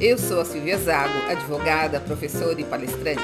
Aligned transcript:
Eu 0.00 0.16
sou 0.16 0.40
a 0.40 0.44
Silvia 0.44 0.78
Zago, 0.78 1.28
advogada, 1.28 1.98
professora 1.98 2.60
e 2.60 2.62
palestrante. 2.62 3.20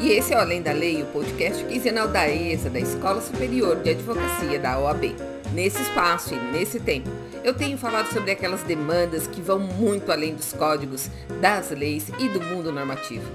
E 0.00 0.10
esse 0.10 0.34
é 0.34 0.36
o 0.36 0.40
Além 0.40 0.60
da 0.60 0.72
Lei, 0.72 1.00
o 1.00 1.06
podcast 1.06 1.64
quinzenal 1.64 2.08
da 2.08 2.28
ESA, 2.28 2.68
da 2.68 2.80
Escola 2.80 3.20
Superior 3.20 3.76
de 3.76 3.90
Advocacia 3.90 4.58
da 4.58 4.80
OAB. 4.80 5.14
Nesse 5.52 5.80
espaço 5.80 6.34
e 6.34 6.38
nesse 6.50 6.80
tempo, 6.80 7.08
eu 7.44 7.54
tenho 7.54 7.78
falado 7.78 8.12
sobre 8.12 8.32
aquelas 8.32 8.64
demandas 8.64 9.28
que 9.28 9.40
vão 9.40 9.60
muito 9.60 10.10
além 10.10 10.34
dos 10.34 10.52
códigos, 10.52 11.08
das 11.40 11.70
leis 11.70 12.08
e 12.18 12.28
do 12.28 12.40
mundo 12.40 12.72
normativo. 12.72 13.30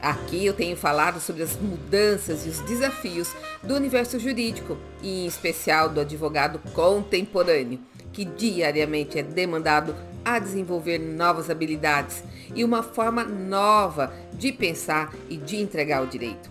Aqui 0.00 0.46
eu 0.46 0.54
tenho 0.54 0.76
falado 0.76 1.20
sobre 1.20 1.42
as 1.42 1.54
mudanças 1.56 2.46
e 2.46 2.48
os 2.48 2.60
desafios 2.60 3.30
do 3.62 3.74
universo 3.74 4.18
jurídico, 4.18 4.78
e 5.02 5.24
em 5.24 5.26
especial 5.26 5.90
do 5.90 6.00
advogado 6.00 6.58
contemporâneo, 6.72 7.78
que 8.10 8.24
diariamente 8.24 9.18
é 9.18 9.22
demandado 9.22 9.94
a 10.24 10.38
desenvolver 10.38 10.98
novas 10.98 11.50
habilidades 11.50 12.22
e 12.54 12.64
uma 12.64 12.82
forma 12.82 13.24
nova 13.24 14.12
de 14.32 14.52
pensar 14.52 15.14
e 15.28 15.36
de 15.36 15.56
entregar 15.56 16.02
o 16.02 16.06
direito. 16.06 16.50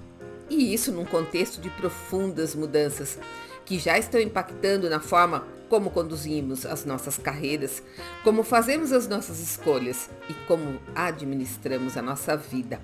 E 0.49 0.73
isso 0.73 0.91
num 0.91 1.05
contexto 1.05 1.61
de 1.61 1.69
profundas 1.69 2.53
mudanças 2.53 3.17
que 3.65 3.79
já 3.79 3.97
estão 3.97 4.19
impactando 4.19 4.89
na 4.89 4.99
forma 4.99 5.47
como 5.69 5.89
conduzimos 5.89 6.65
as 6.65 6.83
nossas 6.83 7.17
carreiras, 7.17 7.81
como 8.25 8.43
fazemos 8.43 8.91
as 8.91 9.07
nossas 9.07 9.39
escolhas 9.39 10.09
e 10.29 10.33
como 10.45 10.79
administramos 10.93 11.95
a 11.95 12.01
nossa 12.01 12.35
vida. 12.35 12.81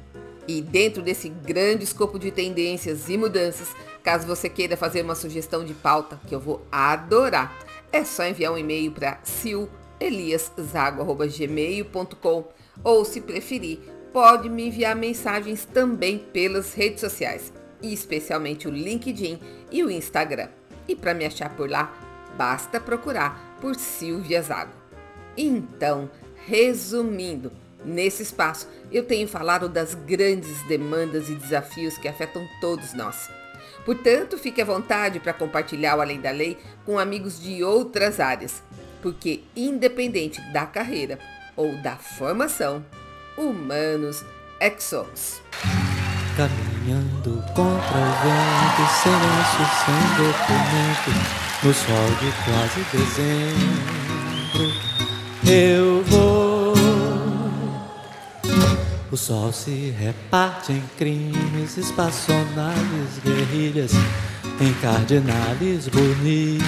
E 0.48 0.62
dentro 0.62 1.02
desse 1.02 1.28
grande 1.28 1.84
escopo 1.84 2.18
de 2.18 2.32
tendências 2.32 3.10
e 3.10 3.18
mudanças, 3.18 3.76
caso 4.02 4.26
você 4.26 4.48
queira 4.48 4.78
fazer 4.78 5.02
uma 5.02 5.16
sugestão 5.16 5.66
de 5.66 5.74
pauta, 5.74 6.18
que 6.26 6.34
eu 6.34 6.40
vou 6.40 6.66
adorar, 6.72 7.54
é 7.92 8.06
só 8.06 8.26
enviar 8.26 8.54
um 8.54 8.58
e-mail 8.58 8.94
para 8.94 9.20
sil 9.28 9.68
eliaszago.gmail.com 10.00 12.48
ou, 12.84 13.06
se 13.06 13.22
preferir, 13.22 13.80
pode 14.12 14.50
me 14.50 14.68
enviar 14.68 14.96
mensagens 14.96 15.66
também 15.66 16.18
pelas 16.18 16.74
redes 16.74 17.02
sociais, 17.02 17.54
especialmente 17.82 18.68
o 18.68 18.72
LinkedIn 18.72 19.40
e 19.72 19.84
o 19.84 19.92
Instagram. 19.92 20.50
E 20.88 20.96
para 20.96 21.14
me 21.14 21.26
achar 21.26 21.56
por 21.56 21.70
lá, 21.70 21.94
basta 22.38 22.80
procurar 22.80 23.58
por 23.60 23.76
Silvia 23.76 24.42
Zago. 24.42 24.72
Então, 25.36 26.10
resumindo, 26.46 27.52
nesse 27.84 28.24
espaço 28.24 28.68
eu 28.92 29.04
tenho 29.04 29.28
falado 29.28 29.68
das 29.68 29.94
grandes 29.94 30.62
demandas 30.68 31.30
e 31.30 31.36
desafios 31.36 31.98
que 31.98 32.08
afetam 32.08 32.48
todos 32.62 32.94
nós. 32.94 33.30
Portanto, 33.86 34.38
fique 34.38 34.62
à 34.62 34.66
vontade 34.66 35.20
para 35.20 35.34
compartilhar 35.34 35.96
o 35.96 36.02
Além 36.02 36.20
da 36.20 36.32
Lei 36.32 36.58
com 36.86 37.00
amigos 37.00 37.40
de 37.40 37.64
outras 37.64 38.20
áreas 38.20 38.62
porque 39.02 39.44
independente 39.56 40.42
da 40.52 40.66
carreira 40.66 41.20
ou 41.56 41.76
da 41.78 41.96
formação, 41.96 42.86
humanos 43.38 44.24
é 44.60 44.70
que 44.70 44.84
somos. 44.84 45.42
Caminhando 46.36 47.44
contra 47.56 47.98
o 47.98 48.12
vento, 48.22 48.84
silêncio 49.02 49.66
sem 49.84 50.02
documento, 50.18 51.12
no 51.64 51.74
sol 51.74 52.10
de 52.20 52.30
quase 52.46 52.82
dezembro, 52.92 54.66
eu 55.50 56.04
vou. 56.04 56.74
O 59.12 59.18
sol 59.18 59.52
se 59.52 59.90
reparte 59.98 60.74
em 60.74 60.84
crimes, 60.98 61.78
espaçonales, 61.78 63.20
guerrilhas, 63.24 63.92
em 64.62 64.74
cardinales 64.76 65.88
bonitas 65.88 66.68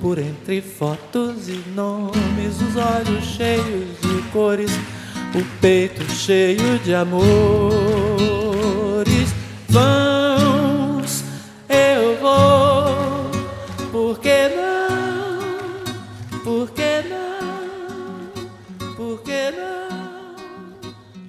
por 0.00 0.18
entre 0.18 0.60
fotos 0.60 1.48
e 1.48 1.62
nomes, 1.74 2.60
os 2.60 2.76
olhos 2.76 3.24
cheios 3.24 4.00
de 4.00 4.22
cores, 4.32 4.70
o 5.34 5.60
peito 5.60 6.02
cheio 6.10 6.78
de 6.80 6.94
amores. 6.94 7.26
Vamos, 9.68 11.22
eu 11.68 12.16
vou, 12.20 13.30
por 13.90 14.18
que 14.18 14.48
não? 14.48 14.86
Por 16.42 16.70
que 16.70 17.02
não? 17.08 17.26
Por 18.94 19.22
que 19.22 19.50
não? 19.50 20.36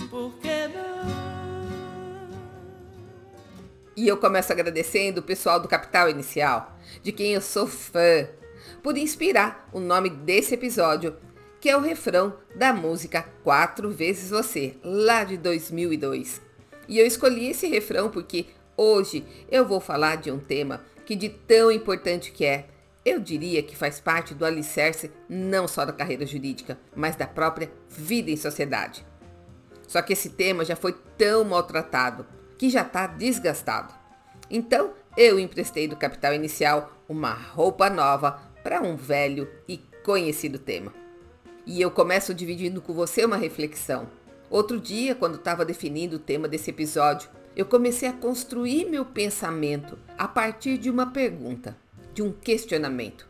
Por 0.09 0.33
que 0.39 0.67
não? 0.67 1.07
E 3.95 4.07
eu 4.07 4.17
começo 4.17 4.51
agradecendo 4.51 5.21
o 5.21 5.23
pessoal 5.23 5.59
do 5.59 5.67
Capital 5.67 6.09
Inicial 6.09 6.77
de 7.03 7.11
quem 7.11 7.33
eu 7.33 7.41
sou 7.41 7.67
fã, 7.67 8.27
por 8.81 8.97
inspirar 8.97 9.69
o 9.71 9.79
nome 9.79 10.09
desse 10.09 10.53
episódio, 10.53 11.15
que 11.59 11.69
é 11.69 11.75
o 11.77 11.81
refrão 11.81 12.37
da 12.55 12.73
música 12.73 13.23
Quatro 13.43 13.89
Vezes 13.89 14.29
Você, 14.29 14.75
lá 14.83 15.23
de 15.23 15.37
2002. 15.37 16.41
E 16.87 16.99
eu 16.99 17.05
escolhi 17.05 17.49
esse 17.49 17.67
refrão 17.67 18.09
porque 18.09 18.45
hoje 18.75 19.25
eu 19.49 19.65
vou 19.65 19.79
falar 19.79 20.17
de 20.17 20.31
um 20.31 20.39
tema 20.39 20.81
que 21.05 21.15
de 21.15 21.29
tão 21.29 21.71
importante 21.71 22.31
que 22.31 22.45
é, 22.45 22.67
eu 23.05 23.19
diria 23.19 23.63
que 23.63 23.75
faz 23.75 23.99
parte 23.99 24.33
do 24.33 24.45
alicerce 24.45 25.11
não 25.29 25.67
só 25.67 25.85
da 25.85 25.93
carreira 25.93 26.25
jurídica, 26.25 26.77
mas 26.95 27.15
da 27.15 27.25
própria 27.25 27.71
vida 27.89 28.29
em 28.29 28.37
sociedade. 28.37 29.05
Só 29.87 30.01
que 30.01 30.13
esse 30.13 30.31
tema 30.31 30.65
já 30.65 30.75
foi 30.75 30.93
tão 31.17 31.45
maltratado 31.45 32.25
que 32.57 32.69
já 32.69 32.81
está 32.81 33.07
desgastado. 33.07 33.93
Então, 34.49 34.93
eu 35.15 35.39
emprestei 35.39 35.87
do 35.87 35.95
capital 35.95 36.33
inicial 36.33 36.91
uma 37.07 37.33
roupa 37.33 37.89
nova 37.89 38.41
para 38.67 38.81
um 38.81 38.97
velho 38.97 39.49
e 39.65 39.77
conhecido 40.03 40.59
tema. 40.59 40.93
E 41.65 41.79
eu 41.79 41.89
começo 41.89 42.33
dividindo 42.33 42.81
com 42.81 42.93
você 42.93 43.23
uma 43.23 43.37
reflexão. 43.37 44.09
Outro 44.49 44.77
dia, 44.77 45.15
quando 45.15 45.35
estava 45.35 45.63
definindo 45.63 46.17
o 46.17 46.19
tema 46.19 46.49
desse 46.49 46.71
episódio, 46.71 47.29
eu 47.55 47.65
comecei 47.65 48.09
a 48.09 48.13
construir 48.13 48.83
meu 48.83 49.05
pensamento 49.05 49.97
a 50.17 50.27
partir 50.27 50.77
de 50.77 50.89
uma 50.89 51.13
pergunta, 51.13 51.77
de 52.13 52.21
um 52.21 52.29
questionamento. 52.29 53.25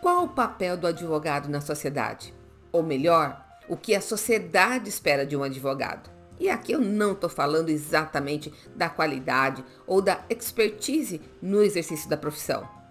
Qual 0.00 0.24
o 0.24 0.30
papel 0.30 0.76
do 0.76 0.88
advogado 0.88 1.48
na 1.48 1.60
sociedade? 1.60 2.34
Ou 2.72 2.82
melhor, 2.82 3.40
o 3.68 3.76
que 3.76 3.94
a 3.94 4.00
sociedade 4.00 4.88
espera 4.88 5.24
de 5.24 5.36
um 5.36 5.44
advogado? 5.44 6.10
E 6.40 6.50
aqui 6.50 6.72
eu 6.72 6.80
não 6.80 7.12
estou 7.12 7.30
falando 7.30 7.68
exatamente 7.68 8.52
da 8.74 8.88
qualidade 8.88 9.64
ou 9.86 10.02
da 10.02 10.24
expertise 10.28 11.20
no 11.40 11.62
exercício 11.62 12.10
da 12.10 12.16
profissão. 12.16 12.81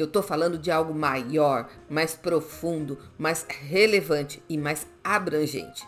Eu 0.00 0.06
estou 0.06 0.22
falando 0.22 0.56
de 0.56 0.70
algo 0.70 0.94
maior, 0.94 1.68
mais 1.86 2.14
profundo, 2.14 2.98
mais 3.18 3.44
relevante 3.46 4.42
e 4.48 4.56
mais 4.56 4.86
abrangente, 5.04 5.86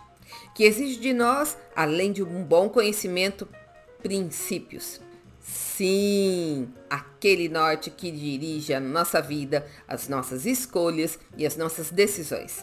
que 0.55 0.65
exige 0.65 1.00
de 1.00 1.15
nós, 1.15 1.56
além 1.75 2.12
de 2.12 2.23
um 2.23 2.45
bom 2.45 2.69
conhecimento, 2.69 3.49
princípios. 4.03 5.00
Sim, 5.41 6.69
aquele 6.91 7.49
norte 7.49 7.88
que 7.88 8.11
dirige 8.11 8.75
a 8.75 8.81
nossa 8.81 9.23
vida, 9.23 9.67
as 9.88 10.09
nossas 10.09 10.44
escolhas 10.44 11.19
e 11.35 11.47
as 11.47 11.56
nossas 11.56 11.91
decisões. 11.91 12.62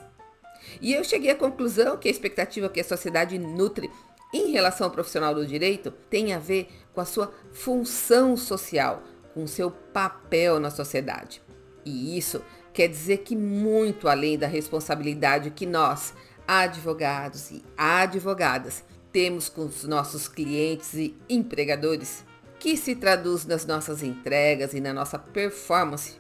E 0.80 0.94
eu 0.94 1.04
cheguei 1.04 1.32
à 1.32 1.36
conclusão 1.36 1.98
que 1.98 2.08
a 2.08 2.12
expectativa 2.12 2.70
que 2.70 2.80
a 2.80 2.84
sociedade 2.84 3.40
nutre 3.40 3.90
em 4.32 4.52
relação 4.52 4.86
ao 4.86 4.94
profissional 4.94 5.34
do 5.34 5.48
direito 5.48 5.90
tem 6.12 6.32
a 6.32 6.38
ver 6.38 6.70
com 6.94 7.02
a 7.02 7.06
sua 7.06 7.34
função 7.52 8.38
social, 8.38 9.02
com 9.40 9.48
seu 9.48 9.72
papel 9.72 10.60
na 10.60 10.70
sociedade. 10.70 11.42
E 11.86 12.18
isso 12.18 12.42
quer 12.74 12.90
dizer 12.90 13.20
que 13.20 13.38
muito 13.38 14.10
além 14.10 14.38
da 14.38 14.48
responsabilidade 14.48 15.52
que 15.52 15.66
nós, 15.66 16.14
advogados 16.46 17.50
e 17.52 17.64
advogadas, 17.78 18.84
temos 19.14 19.48
com 19.48 19.66
os 19.66 19.86
nossos 19.86 20.28
clientes 20.28 20.94
e 20.94 21.16
empregadores, 21.30 22.26
que 22.60 22.76
se 22.76 22.98
traduz 22.98 23.46
nas 23.46 23.66
nossas 23.66 24.04
entregas 24.04 24.74
e 24.74 24.82
na 24.82 24.94
nossa 24.94 25.18
performance. 25.18 26.20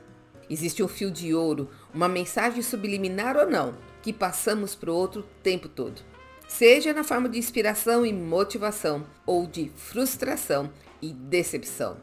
Existe 0.50 0.82
um 0.82 0.88
fio 0.88 1.12
de 1.12 1.36
ouro, 1.36 1.70
uma 1.94 2.08
mensagem 2.08 2.62
subliminar 2.62 3.36
ou 3.36 3.50
não, 3.50 3.76
que 4.02 4.14
passamos 4.14 4.74
para 4.74 4.90
o 4.90 4.96
outro 4.96 5.22
o 5.22 5.44
tempo 5.44 5.68
todo 5.68 6.02
seja 6.50 6.92
na 6.94 7.04
forma 7.04 7.30
de 7.30 7.38
inspiração 7.38 8.04
e 8.04 8.12
motivação 8.12 9.06
ou 9.24 9.46
de 9.46 9.72
frustração 9.76 10.72
e 11.00 11.14
decepção. 11.14 11.98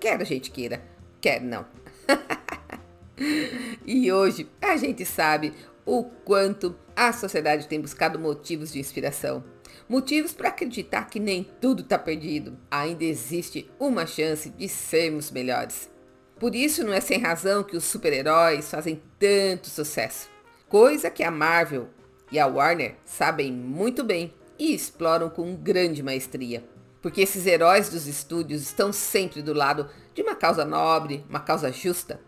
Quer 0.00 0.18
a 0.18 0.24
gente 0.24 0.50
queira, 0.50 0.82
quer 1.20 1.42
não. 1.42 1.66
e 3.86 4.10
hoje 4.10 4.48
a 4.62 4.74
gente 4.78 5.04
sabe 5.04 5.52
o 5.84 6.04
quanto 6.04 6.74
a 6.96 7.12
sociedade 7.12 7.68
tem 7.68 7.78
buscado 7.78 8.18
motivos 8.18 8.72
de 8.72 8.80
inspiração. 8.80 9.44
Motivos 9.86 10.32
para 10.32 10.48
acreditar 10.48 11.04
que 11.10 11.20
nem 11.20 11.44
tudo 11.60 11.82
está 11.82 11.98
perdido. 11.98 12.56
Ainda 12.70 13.04
existe 13.04 13.70
uma 13.78 14.06
chance 14.06 14.48
de 14.48 14.68
sermos 14.68 15.30
melhores. 15.30 15.90
Por 16.38 16.54
isso 16.54 16.82
não 16.82 16.94
é 16.94 17.00
sem 17.02 17.18
razão 17.18 17.62
que 17.62 17.76
os 17.76 17.84
super-heróis 17.84 18.70
fazem 18.70 19.02
tanto 19.18 19.68
sucesso. 19.68 20.30
Coisa 20.66 21.10
que 21.10 21.22
a 21.22 21.30
Marvel 21.30 21.90
e 22.32 22.38
a 22.38 22.46
Warner 22.46 22.94
sabem 23.04 23.52
muito 23.52 24.02
bem 24.02 24.32
e 24.58 24.74
exploram 24.74 25.28
com 25.28 25.54
grande 25.54 26.02
maestria. 26.02 26.64
Porque 27.02 27.22
esses 27.22 27.46
heróis 27.46 27.88
dos 27.88 28.06
estúdios 28.06 28.62
estão 28.62 28.92
sempre 28.92 29.42
do 29.42 29.52
lado 29.52 29.88
de 30.14 30.22
uma 30.22 30.34
causa 30.34 30.64
nobre, 30.64 31.24
uma 31.28 31.40
causa 31.40 31.72
justa. 31.72 32.20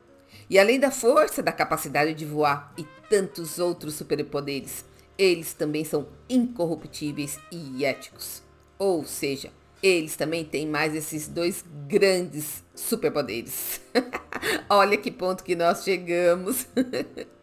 E 0.49 0.59
além 0.59 0.81
da 0.81 0.91
força, 0.91 1.43
da 1.43 1.53
capacidade 1.53 2.15
de 2.15 2.25
voar 2.25 2.73
e 2.77 2.85
tantos 3.09 3.59
outros 3.59 3.95
superpoderes, 3.95 4.85
eles 5.19 5.53
também 5.53 5.85
são 5.85 6.09
incorruptíveis 6.29 7.39
e 7.51 7.85
éticos. 7.85 8.43
Ou 8.79 9.05
seja, 9.05 9.51
eles 9.83 10.17
também 10.17 10.45
têm 10.45 10.67
mais 10.67 10.95
esses 10.95 11.29
dois 11.29 11.65
grandes 11.87 12.65
superpoderes. 12.75 13.81
Olha 14.71 14.97
que 14.97 15.11
ponto 15.11 15.45
que 15.45 15.55
nós 15.55 15.85
chegamos. 15.85 16.67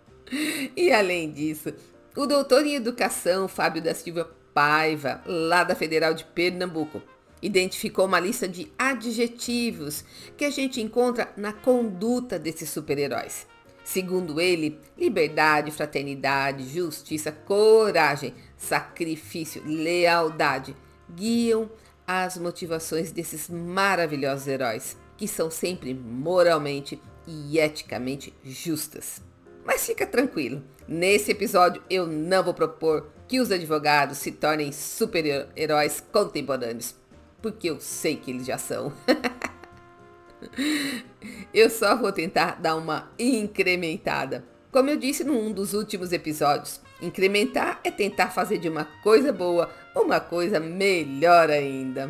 e 0.75 0.91
além 0.91 1.31
disso, 1.31 1.73
o 2.15 2.25
doutor 2.25 2.65
em 2.65 2.75
educação 2.75 3.47
Fábio 3.47 3.81
da 3.81 3.93
Silva 3.93 4.29
Paiva, 4.53 5.21
lá 5.25 5.63
da 5.63 5.75
Federal 5.75 6.13
de 6.13 6.23
Pernambuco, 6.23 7.01
identificou 7.41 8.06
uma 8.06 8.19
lista 8.19 8.47
de 8.47 8.71
adjetivos 8.77 10.03
que 10.38 10.45
a 10.45 10.50
gente 10.50 10.81
encontra 10.81 11.31
na 11.38 11.53
conduta 11.53 12.38
desses 12.38 12.69
super-heróis. 12.69 13.47
Segundo 13.83 14.39
ele, 14.39 14.80
liberdade, 14.97 15.71
fraternidade, 15.71 16.69
justiça, 16.69 17.31
coragem, 17.31 18.36
sacrifício, 18.56 19.63
lealdade 19.65 20.75
guiam 21.09 21.69
as 22.06 22.38
motivações 22.38 23.12
desses 23.12 23.50
maravilhosos 23.50 24.47
heróis, 24.47 24.97
que 25.18 25.27
são 25.27 25.50
sempre 25.50 25.94
moralmente 25.94 27.01
e 27.25 27.59
eticamente 27.59 28.33
justas. 28.44 29.21
Mas 29.65 29.85
fica 29.85 30.06
tranquilo, 30.06 30.63
nesse 30.88 31.31
episódio 31.31 31.83
eu 31.89 32.07
não 32.07 32.44
vou 32.44 32.53
propor 32.53 33.12
que 33.27 33.39
os 33.39 33.51
advogados 33.51 34.18
se 34.18 34.31
tornem 34.31 34.71
super-heróis 34.71 36.03
contemporâneos, 36.12 36.95
porque 37.41 37.69
eu 37.69 37.80
sei 37.80 38.15
que 38.15 38.31
eles 38.31 38.45
já 38.45 38.57
são. 38.57 38.94
eu 41.53 41.69
só 41.69 41.95
vou 41.95 42.12
tentar 42.12 42.59
dar 42.62 42.75
uma 42.75 43.09
incrementada. 43.18 44.44
Como 44.71 44.89
eu 44.89 44.97
disse 44.97 45.24
num 45.24 45.51
dos 45.51 45.74
últimos 45.74 46.12
episódios, 46.12 46.80
incrementar 47.01 47.80
é 47.83 47.89
tentar 47.89 48.30
fazer 48.30 48.59
de 48.59 48.69
uma 48.69 48.86
coisa 49.03 49.33
boa 49.33 49.69
uma 49.95 50.19
coisa 50.19 50.59
melhor 50.59 51.50
ainda. 51.50 52.09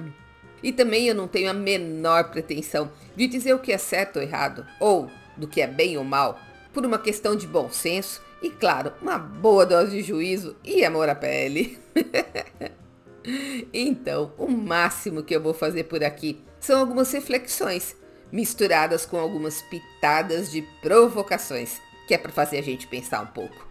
E 0.62 0.72
também 0.72 1.08
eu 1.08 1.16
não 1.16 1.28
tenho 1.28 1.50
a 1.50 1.54
menor 1.54 2.32
pretensão 2.32 2.92
de 3.16 3.28
dizer 3.28 3.54
o 3.54 3.60
que 3.60 3.72
é 3.72 3.78
certo 3.78 4.18
ou 4.18 4.24
errado, 4.24 4.66
ou 4.80 5.10
do 5.38 5.48
que 5.48 5.62
é 5.62 5.68
bem 5.68 5.98
ou 5.98 6.04
mal, 6.04 6.40
por 6.74 6.86
uma 6.86 7.00
questão 7.00 7.36
de 7.36 7.48
bom 7.48 7.70
senso 7.72 8.22
e, 8.42 8.50
claro, 8.50 8.92
uma 9.02 9.18
boa 9.18 9.66
dose 9.66 9.92
de 9.92 10.04
juízo 10.04 10.56
e 10.64 10.84
amor 10.84 11.10
à 11.10 11.16
pele. 11.16 11.80
então, 13.74 14.34
o 14.38 14.48
máximo 14.48 15.24
que 15.24 15.36
eu 15.36 15.42
vou 15.42 15.54
fazer 15.54 15.86
por 15.86 16.04
aqui 16.04 16.42
são 16.60 16.80
algumas 16.80 17.12
reflexões, 17.12 17.96
misturadas 18.32 19.06
com 19.06 19.18
algumas 19.18 19.62
pitadas 19.64 20.52
de 20.52 20.62
provocações, 20.82 21.80
que 22.08 22.14
é 22.14 22.18
para 22.18 22.32
fazer 22.32 22.60
a 22.60 22.64
gente 22.64 22.88
pensar 22.88 23.22
um 23.22 23.28
pouco. 23.28 23.68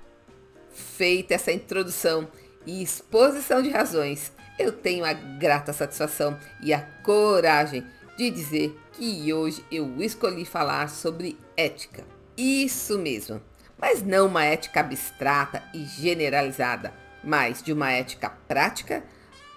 Feita 0.70 1.34
essa 1.34 1.52
introdução 1.52 2.28
e 2.66 2.82
exposição 2.82 3.62
de 3.62 3.70
razões, 3.70 4.32
eu 4.58 4.72
tenho 4.72 5.04
a 5.04 5.12
grata 5.12 5.72
satisfação 5.72 6.38
e 6.62 6.72
a 6.74 6.80
coragem 7.02 7.84
de 8.16 8.30
dizer 8.30 8.76
que 8.92 9.32
hoje 9.32 9.64
eu 9.70 10.02
escolhi 10.02 10.44
falar 10.44 10.88
sobre 10.88 11.38
ética. 11.56 12.04
Isso 12.36 12.98
mesmo, 12.98 13.40
mas 13.78 14.02
não 14.02 14.26
uma 14.26 14.44
ética 14.44 14.80
abstrata 14.80 15.62
e 15.72 15.84
generalizada, 15.84 16.92
mas 17.22 17.62
de 17.62 17.72
uma 17.72 17.92
ética 17.92 18.28
prática, 18.48 19.04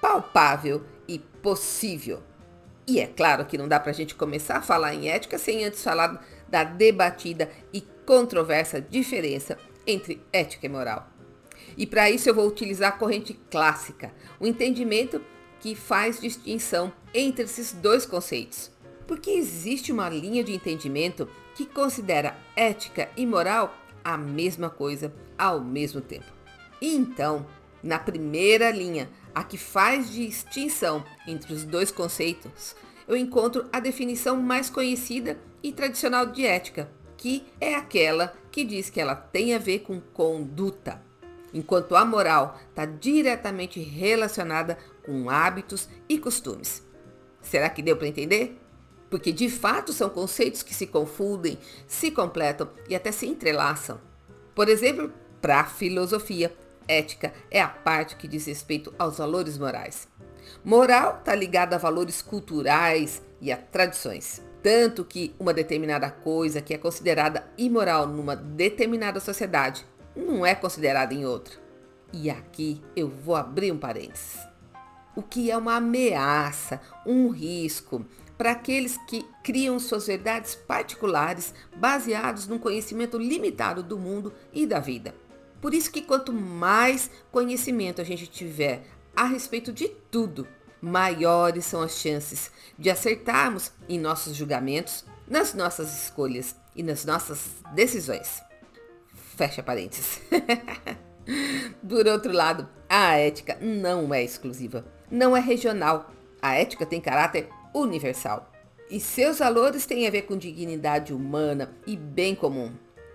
palpável 0.02 0.84
e 1.08 1.20
possível. 1.20 2.22
E 2.88 3.00
é 3.00 3.08
claro 3.08 3.46
que 3.46 3.58
não 3.58 3.68
dá 3.68 3.80
para 3.80 3.92
a 3.92 3.94
gente 3.94 4.16
começar 4.16 4.58
a 4.58 4.62
falar 4.62 4.94
em 4.94 5.10
ética 5.10 5.38
sem 5.38 5.64
antes 5.64 5.84
falar 5.84 6.26
da 6.50 6.64
debatida 6.64 7.50
e 7.72 7.82
controversa 8.06 8.82
diferença 8.82 9.58
entre 9.86 10.22
ética 10.34 10.66
e 10.66 10.70
moral. 10.70 11.08
E 11.78 11.86
para 11.86 12.10
isso 12.10 12.28
eu 12.28 12.36
vou 12.36 12.48
utilizar 12.48 12.90
a 12.90 12.98
corrente 12.98 13.34
clássica, 13.50 14.14
o 14.40 14.48
entendimento 14.48 15.22
que 15.60 15.76
faz 15.76 16.20
distinção 16.20 16.92
entre 17.14 17.44
esses 17.46 17.72
dois 17.72 18.06
conceitos. 18.06 18.72
Porque 19.08 19.30
existe 19.30 19.92
uma 19.92 20.10
linha 20.10 20.44
de 20.44 20.54
entendimento 20.54 21.30
que 21.56 21.66
considera 21.66 22.36
ética 22.56 23.10
e 23.16 23.26
moral 23.26 23.76
a 24.04 24.18
mesma 24.18 24.70
coisa 24.70 25.14
ao 25.38 25.62
mesmo 25.62 26.02
tempo. 26.02 26.26
Então, 26.82 27.46
na 27.84 28.00
primeira 28.00 28.70
linha, 28.72 29.10
a 29.34 29.44
que 29.44 29.58
faz 29.58 30.12
distinção 30.12 31.04
entre 31.28 31.54
os 31.54 31.64
dois 31.64 31.92
conceitos, 31.92 32.76
eu 33.08 33.16
encontro 33.16 33.66
a 33.72 33.80
definição 33.80 34.38
mais 34.38 34.70
conhecida 34.70 35.40
e 35.64 35.72
tradicional 35.72 36.26
de 36.26 36.46
ética, 36.46 36.90
que 37.18 37.46
é 37.60 37.76
aquela 37.76 38.34
que 38.52 38.64
diz 38.64 38.90
que 38.90 39.00
ela 39.00 39.16
tem 39.16 39.54
a 39.54 39.60
ver 39.60 39.80
com 39.80 40.00
conduta, 40.00 41.02
enquanto 41.54 41.96
a 41.96 42.06
moral 42.06 42.60
está 42.70 42.86
diretamente 42.86 43.80
relacionada 43.80 44.78
com 45.06 45.30
hábitos 45.30 45.90
e 46.08 46.18
costumes. 46.18 46.86
Será 47.42 47.70
que 47.70 47.82
deu 47.82 47.98
para 47.98 48.08
entender? 48.08 48.62
porque 49.12 49.34
de 49.34 49.50
fato 49.50 49.92
são 49.92 50.10
conceitos 50.10 50.64
que 50.64 50.74
se 50.74 50.88
confundem, 50.88 51.60
se 51.86 52.10
completam 52.10 52.70
e 52.88 52.96
até 52.96 53.12
se 53.12 53.28
entrelaçam. 53.28 54.00
Por 54.56 54.70
exemplo, 54.70 55.12
para 55.42 55.60
a 55.60 55.66
filosofia, 55.66 56.56
ética 56.92 57.34
é 57.50 57.62
a 57.62 57.68
parte 57.68 58.16
que 58.16 58.28
diz 58.28 58.46
respeito 58.46 58.94
aos 59.00 59.18
valores 59.18 59.58
morais. 59.58 60.08
Moral 60.64 61.18
está 61.20 61.34
ligada 61.34 61.76
a 61.76 61.80
valores 61.80 62.22
culturais 62.22 63.22
e 63.40 63.52
a 63.52 63.58
tradições. 63.58 64.42
Tanto 64.62 65.04
que 65.04 65.34
uma 65.40 65.54
determinada 65.54 66.10
coisa 66.12 66.62
que 66.62 66.74
é 66.74 66.78
considerada 66.78 67.48
imoral 67.58 68.06
numa 68.06 68.36
determinada 68.36 69.20
sociedade 69.20 69.86
não 70.16 70.46
é 70.46 70.54
considerada 70.54 71.14
em 71.14 71.26
outra. 71.26 71.56
E 72.14 72.30
aqui 72.30 72.82
eu 72.96 73.10
vou 73.10 73.36
abrir 73.36 73.72
um 73.72 73.78
parênteses. 73.78 74.38
O 75.16 75.24
que 75.24 75.50
é 75.50 75.58
uma 75.58 75.76
ameaça, 75.76 76.80
um 77.06 77.30
risco, 77.30 78.06
para 78.38 78.52
aqueles 78.52 78.98
que 79.08 79.26
criam 79.44 79.80
suas 79.80 80.08
verdades 80.08 80.56
particulares 80.56 81.54
baseados 81.76 82.48
num 82.48 82.58
conhecimento 82.58 83.18
limitado 83.18 83.84
do 83.84 83.98
mundo 83.98 84.34
e 84.52 84.66
da 84.66 84.80
vida. 84.80 85.14
Por 85.62 85.74
isso 85.74 85.92
que 85.92 86.02
quanto 86.02 86.34
mais 86.34 87.12
conhecimento 87.32 88.02
a 88.02 88.04
gente 88.04 88.28
tiver 88.28 88.84
a 89.16 89.26
respeito 89.26 89.72
de 89.72 89.88
tudo, 89.88 90.48
maiores 90.82 91.66
são 91.66 91.82
as 91.82 91.98
chances 92.00 92.52
de 92.78 92.90
acertarmos 92.90 93.72
em 93.88 94.00
nossos 94.00 94.36
julgamentos, 94.36 95.06
nas 95.28 95.54
nossas 95.54 96.04
escolhas 96.04 96.56
e 96.76 96.82
nas 96.82 97.06
nossas 97.06 97.52
decisões. 97.74 98.42
Fecha 99.38 99.62
parênteses. 99.62 100.20
Por 101.88 102.08
outro 102.08 102.32
lado, 102.32 102.68
a 102.90 103.16
ética 103.18 103.58
não 103.62 104.14
é 104.14 104.24
exclusiva, 104.24 104.86
não 105.10 105.38
é 105.38 105.40
regional. 105.40 106.12
A 106.42 106.56
ética 106.56 106.86
tem 106.86 107.00
caráter 107.00 107.48
universal. 107.74 108.52
E 108.90 109.00
seus 109.00 109.40
valores 109.40 109.86
têm 109.86 110.08
a 110.08 110.12
ver 110.12 110.24
com 110.24 110.36
dignidade 110.36 111.14
humana 111.14 111.74
e 111.86 111.96
bem 111.96 112.36
comum. 112.36 112.74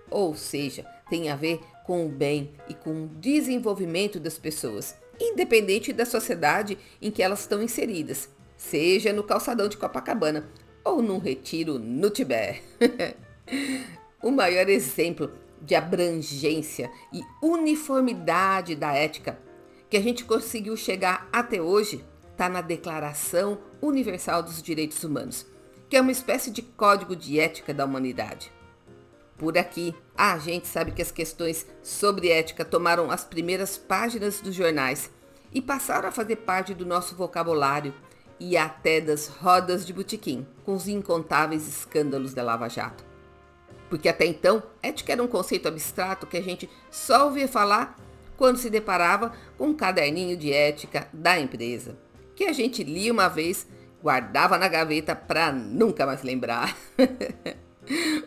Ou 0.09 0.35
seja, 0.35 0.85
tem 1.09 1.29
a 1.29 1.35
ver 1.35 1.59
com 1.87 2.05
o 2.05 2.09
bem 2.09 2.51
e 2.67 2.73
com 2.73 3.05
o 3.05 3.07
desenvolvimento 3.07 4.19
das 4.19 4.37
pessoas, 4.37 4.93
independente 5.19 5.93
da 5.93 6.05
sociedade 6.05 6.77
em 7.01 7.09
que 7.09 7.23
elas 7.23 7.39
estão 7.39 7.63
inseridas, 7.63 8.29
seja 8.57 9.13
no 9.13 9.23
calçadão 9.23 9.69
de 9.69 9.77
Copacabana 9.77 10.49
ou 10.83 11.01
num 11.01 11.17
retiro 11.17 11.79
no 11.79 12.09
Tibete. 12.09 12.61
o 14.21 14.29
maior 14.29 14.67
exemplo 14.67 15.31
de 15.61 15.75
abrangência 15.75 16.91
e 17.13 17.21
uniformidade 17.41 18.75
da 18.75 18.93
ética 18.93 19.39
que 19.89 19.95
a 19.95 20.01
gente 20.01 20.25
conseguiu 20.25 20.75
chegar 20.75 21.29
até 21.31 21.61
hoje 21.61 22.03
está 22.29 22.49
na 22.49 22.61
Declaração 22.61 23.57
Universal 23.81 24.43
dos 24.43 24.61
Direitos 24.61 25.03
Humanos, 25.03 25.47
que 25.89 25.95
é 25.95 26.01
uma 26.01 26.11
espécie 26.11 26.51
de 26.51 26.61
código 26.61 27.15
de 27.15 27.39
ética 27.39 27.73
da 27.73 27.85
humanidade. 27.85 28.51
Por 29.37 29.55
aqui, 29.55 29.93
a 30.17 30.37
gente 30.39 30.67
sabe 30.67 30.91
que 30.91 31.01
as 31.01 31.11
questões 31.11 31.67
sobre 31.83 32.29
ética 32.29 32.65
tomaram 32.65 33.11
as 33.11 33.23
primeiras 33.23 33.77
páginas 33.77 34.41
dos 34.41 34.55
jornais 34.55 35.11
e 35.53 35.61
passaram 35.61 36.09
a 36.09 36.11
fazer 36.11 36.37
parte 36.37 36.73
do 36.73 36.85
nosso 36.85 37.15
vocabulário 37.15 37.93
e 38.39 38.57
até 38.57 38.99
das 38.99 39.27
rodas 39.27 39.85
de 39.85 39.93
botequim, 39.93 40.45
com 40.65 40.73
os 40.73 40.87
incontáveis 40.87 41.67
escândalos 41.67 42.33
da 42.33 42.43
Lava 42.43 42.67
Jato. 42.67 43.05
Porque 43.89 44.09
até 44.09 44.25
então, 44.25 44.63
ética 44.81 45.13
era 45.13 45.23
um 45.23 45.27
conceito 45.27 45.67
abstrato 45.67 46.27
que 46.27 46.37
a 46.37 46.41
gente 46.41 46.69
só 46.89 47.25
ouvia 47.25 47.47
falar 47.47 47.95
quando 48.35 48.57
se 48.57 48.69
deparava 48.69 49.31
com 49.57 49.67
um 49.67 49.73
caderninho 49.75 50.35
de 50.35 50.51
ética 50.51 51.07
da 51.13 51.39
empresa, 51.39 51.97
que 52.35 52.45
a 52.45 52.53
gente 52.53 52.83
lia 52.83 53.13
uma 53.13 53.27
vez, 53.27 53.67
guardava 54.01 54.57
na 54.57 54.67
gaveta 54.67 55.15
para 55.15 55.51
nunca 55.51 56.05
mais 56.05 56.23
lembrar. 56.23 56.75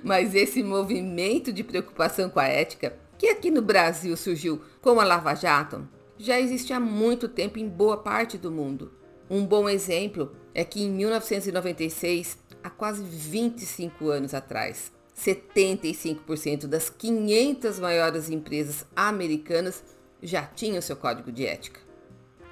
Mas 0.03 0.35
esse 0.35 0.63
movimento 0.63 1.53
de 1.53 1.63
preocupação 1.63 2.31
com 2.31 2.41
a 2.41 2.47
ética, 2.47 2.97
que 3.19 3.29
aqui 3.29 3.51
no 3.51 3.63
Brasil 3.63 4.17
surgiu 4.17 4.61
com 4.81 4.99
a 4.99 5.05
Lava 5.05 5.35
Jato, 5.35 5.87
já 6.19 6.39
existe 6.39 6.73
há 6.73 6.81
muito 6.81 7.29
tempo 7.29 7.59
em 7.59 7.69
boa 7.69 7.97
parte 7.97 8.37
do 8.37 8.51
mundo. 8.51 8.93
Um 9.29 9.47
bom 9.47 9.69
exemplo 9.69 10.33
é 10.55 10.65
que 10.65 10.83
em 10.83 10.91
1996, 10.91 12.39
há 12.63 12.71
quase 12.71 13.03
25 13.03 14.09
anos 14.09 14.35
atrás, 14.35 14.93
75% 15.17 16.67
das 16.67 16.91
500 16.91 17.79
maiores 17.79 18.31
empresas 18.31 18.87
americanas 18.97 19.85
já 20.23 20.43
tinham 20.43 20.81
seu 20.83 20.97
código 20.97 21.31
de 21.31 21.47
ética. 21.47 21.81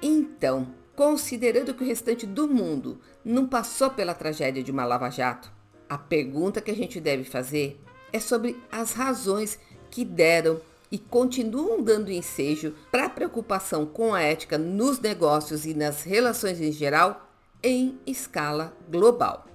Então, 0.01 0.73
considerando 0.95 1.73
que 1.73 1.83
o 1.83 1.87
restante 1.87 2.25
do 2.25 2.47
mundo 2.47 2.99
não 3.23 3.47
passou 3.47 3.89
pela 3.89 4.13
tragédia 4.13 4.63
de 4.63 4.71
uma 4.71 4.85
lava-jato, 4.85 5.51
a 5.89 5.97
pergunta 5.97 6.61
que 6.61 6.71
a 6.71 6.75
gente 6.75 6.99
deve 6.99 7.23
fazer 7.23 7.81
é 8.13 8.19
sobre 8.19 8.61
as 8.71 8.93
razões 8.93 9.59
que 9.89 10.05
deram 10.05 10.61
e 10.91 10.97
continuam 10.97 11.81
dando 11.81 12.11
ensejo 12.11 12.73
para 12.91 13.05
a 13.05 13.09
preocupação 13.09 13.85
com 13.85 14.13
a 14.13 14.21
ética 14.21 14.57
nos 14.57 14.99
negócios 14.99 15.65
e 15.65 15.73
nas 15.73 16.03
relações 16.03 16.61
em 16.61 16.71
geral 16.71 17.27
em 17.61 17.99
escala 18.05 18.75
global. 18.89 19.45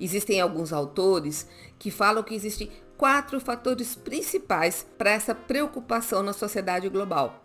Existem 0.00 0.40
alguns 0.40 0.72
autores 0.72 1.48
que 1.78 1.90
falam 1.90 2.22
que 2.22 2.34
existem 2.34 2.70
quatro 2.96 3.40
fatores 3.40 3.94
principais 3.94 4.86
para 4.96 5.10
essa 5.10 5.34
preocupação 5.34 6.22
na 6.22 6.32
sociedade 6.32 6.88
global. 6.88 7.42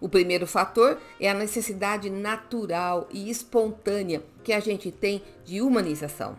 O 0.00 0.08
primeiro 0.08 0.46
fator 0.46 0.98
é 1.20 1.30
a 1.30 1.34
necessidade 1.34 2.10
natural 2.10 3.08
e 3.12 3.30
espontânea 3.30 4.22
que 4.42 4.52
a 4.52 4.58
gente 4.58 4.90
tem 4.90 5.22
de 5.44 5.62
humanização. 5.62 6.36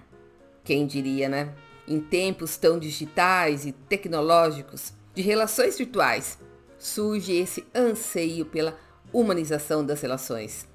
Quem 0.64 0.88
diria, 0.88 1.28
né? 1.28 1.54
Em 1.88 2.00
tempos 2.00 2.56
tão 2.56 2.80
digitais 2.80 3.66
e 3.66 3.72
tecnológicos, 3.72 4.94
de 5.14 5.22
relações 5.22 5.78
virtuais, 5.78 6.40
surge 6.80 7.34
esse 7.34 7.66
anseio 7.76 8.46
pela 8.46 8.78
humanização 9.12 9.86
das 9.86 10.02
relações. 10.02 10.68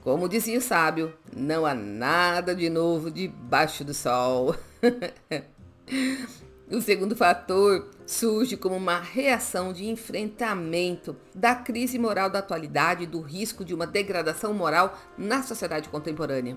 Como 0.00 0.28
dizia 0.28 0.58
o 0.58 0.62
sábio, 0.62 1.12
não 1.36 1.66
há 1.66 1.74
nada 1.74 2.54
de 2.54 2.70
novo 2.70 3.10
debaixo 3.10 3.82
do 3.82 3.92
sol. 3.92 4.54
o 6.70 6.80
segundo 6.80 7.16
fator 7.16 7.90
surge 8.06 8.56
como 8.56 8.76
uma 8.76 9.00
reação 9.00 9.72
de 9.72 9.86
enfrentamento 9.86 11.16
da 11.34 11.56
crise 11.56 11.98
moral 11.98 12.30
da 12.30 12.38
atualidade 12.38 13.02
e 13.02 13.06
do 13.06 13.20
risco 13.20 13.64
de 13.64 13.74
uma 13.74 13.86
degradação 13.86 14.54
moral 14.54 14.96
na 15.18 15.42
sociedade 15.42 15.88
contemporânea. 15.88 16.56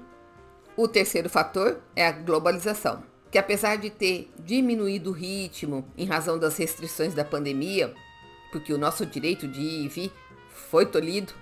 O 0.82 0.88
terceiro 0.88 1.30
fator 1.30 1.82
é 1.94 2.08
a 2.08 2.12
globalização 2.14 3.04
que 3.30 3.38
apesar 3.38 3.76
de 3.76 3.90
ter 3.90 4.32
diminuído 4.40 5.10
o 5.10 5.14
ritmo 5.14 5.86
em 5.98 6.06
razão 6.06 6.40
das 6.40 6.56
restrições 6.56 7.14
da 7.14 7.26
pandemia, 7.26 7.94
porque 8.50 8.72
o 8.74 8.78
nosso 8.78 9.06
direito 9.06 9.46
de 9.46 9.60
ir 9.60 9.86
e 9.86 9.88
vir 9.90 10.12
foi 10.50 10.86
tolhido, 10.86 11.34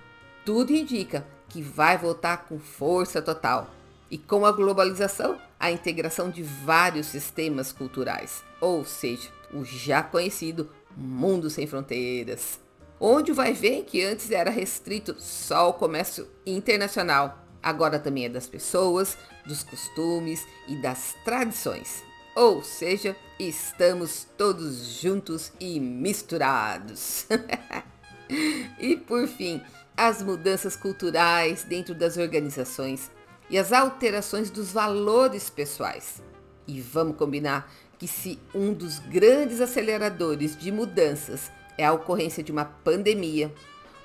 tudo 0.44 0.72
indica 0.72 1.24
que 1.48 1.62
vai 1.62 1.96
voltar 1.96 2.48
com 2.48 2.58
força 2.58 3.22
total. 3.22 3.70
E 4.10 4.18
com 4.18 4.44
a 4.44 4.50
globalização, 4.50 5.38
a 5.60 5.70
integração 5.70 6.30
de 6.30 6.42
vários 6.42 7.06
sistemas 7.06 7.70
culturais, 7.70 8.42
ou 8.60 8.84
seja, 8.84 9.28
o 9.54 9.64
já 9.64 10.02
conhecido 10.02 10.68
mundo 10.96 11.48
sem 11.48 11.64
fronteiras. 11.64 12.58
Onde 12.98 13.32
vai 13.32 13.52
ver 13.52 13.84
que 13.84 14.02
antes 14.02 14.32
era 14.32 14.50
restrito 14.50 15.14
só 15.16 15.58
ao 15.58 15.74
comércio 15.74 16.26
internacional, 16.44 17.47
agora 17.68 17.98
também 17.98 18.24
é 18.24 18.28
das 18.28 18.46
pessoas, 18.46 19.16
dos 19.46 19.62
costumes 19.62 20.46
e 20.66 20.76
das 20.76 21.14
tradições. 21.24 22.02
Ou 22.34 22.62
seja, 22.62 23.16
estamos 23.38 24.26
todos 24.36 25.00
juntos 25.00 25.52
e 25.58 25.80
misturados. 25.80 27.26
e 28.78 28.96
por 28.96 29.26
fim, 29.26 29.60
as 29.96 30.22
mudanças 30.22 30.76
culturais 30.76 31.64
dentro 31.64 31.94
das 31.94 32.16
organizações 32.16 33.10
e 33.50 33.58
as 33.58 33.72
alterações 33.72 34.50
dos 34.50 34.70
valores 34.70 35.50
pessoais. 35.50 36.22
E 36.66 36.80
vamos 36.80 37.16
combinar 37.16 37.72
que 37.98 38.06
se 38.06 38.38
um 38.54 38.72
dos 38.72 38.98
grandes 39.00 39.60
aceleradores 39.60 40.56
de 40.56 40.70
mudanças 40.70 41.50
é 41.76 41.84
a 41.84 41.92
ocorrência 41.92 42.42
de 42.42 42.52
uma 42.52 42.64
pandemia, 42.64 43.52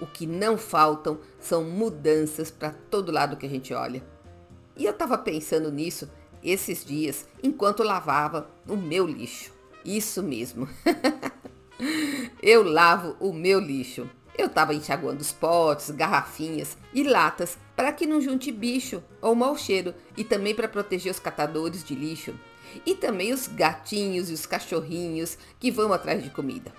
o 0.03 0.07
que 0.07 0.27
não 0.27 0.57
faltam 0.57 1.17
são 1.39 1.63
mudanças 1.63 2.51
para 2.51 2.71
todo 2.71 3.09
lado 3.09 3.37
que 3.37 3.45
a 3.45 3.49
gente 3.49 3.73
olha. 3.73 4.03
E 4.75 4.83
eu 4.83 4.91
estava 4.91 5.17
pensando 5.17 5.71
nisso 5.71 6.11
esses 6.43 6.83
dias 6.83 7.25
enquanto 7.41 7.83
lavava 7.83 8.49
o 8.67 8.75
meu 8.75 9.07
lixo. 9.07 9.53
Isso 9.85 10.21
mesmo. 10.21 10.67
eu 12.43 12.63
lavo 12.63 13.15
o 13.17 13.31
meu 13.31 13.61
lixo. 13.61 14.09
Eu 14.37 14.47
estava 14.47 14.73
enxaguando 14.73 15.21
os 15.21 15.31
potes, 15.31 15.89
garrafinhas 15.91 16.77
e 16.93 17.03
latas 17.03 17.57
para 17.73 17.93
que 17.93 18.05
não 18.05 18.19
junte 18.19 18.51
bicho 18.51 19.01
ou 19.21 19.33
mau 19.33 19.55
cheiro 19.55 19.93
e 20.17 20.23
também 20.25 20.53
para 20.53 20.67
proteger 20.67 21.11
os 21.11 21.19
catadores 21.19 21.81
de 21.81 21.95
lixo 21.95 22.33
e 22.85 22.93
também 22.93 23.31
os 23.31 23.47
gatinhos 23.47 24.29
e 24.29 24.33
os 24.33 24.45
cachorrinhos 24.45 25.37
que 25.59 25.71
vão 25.71 25.93
atrás 25.93 26.21
de 26.21 26.29
comida. 26.29 26.73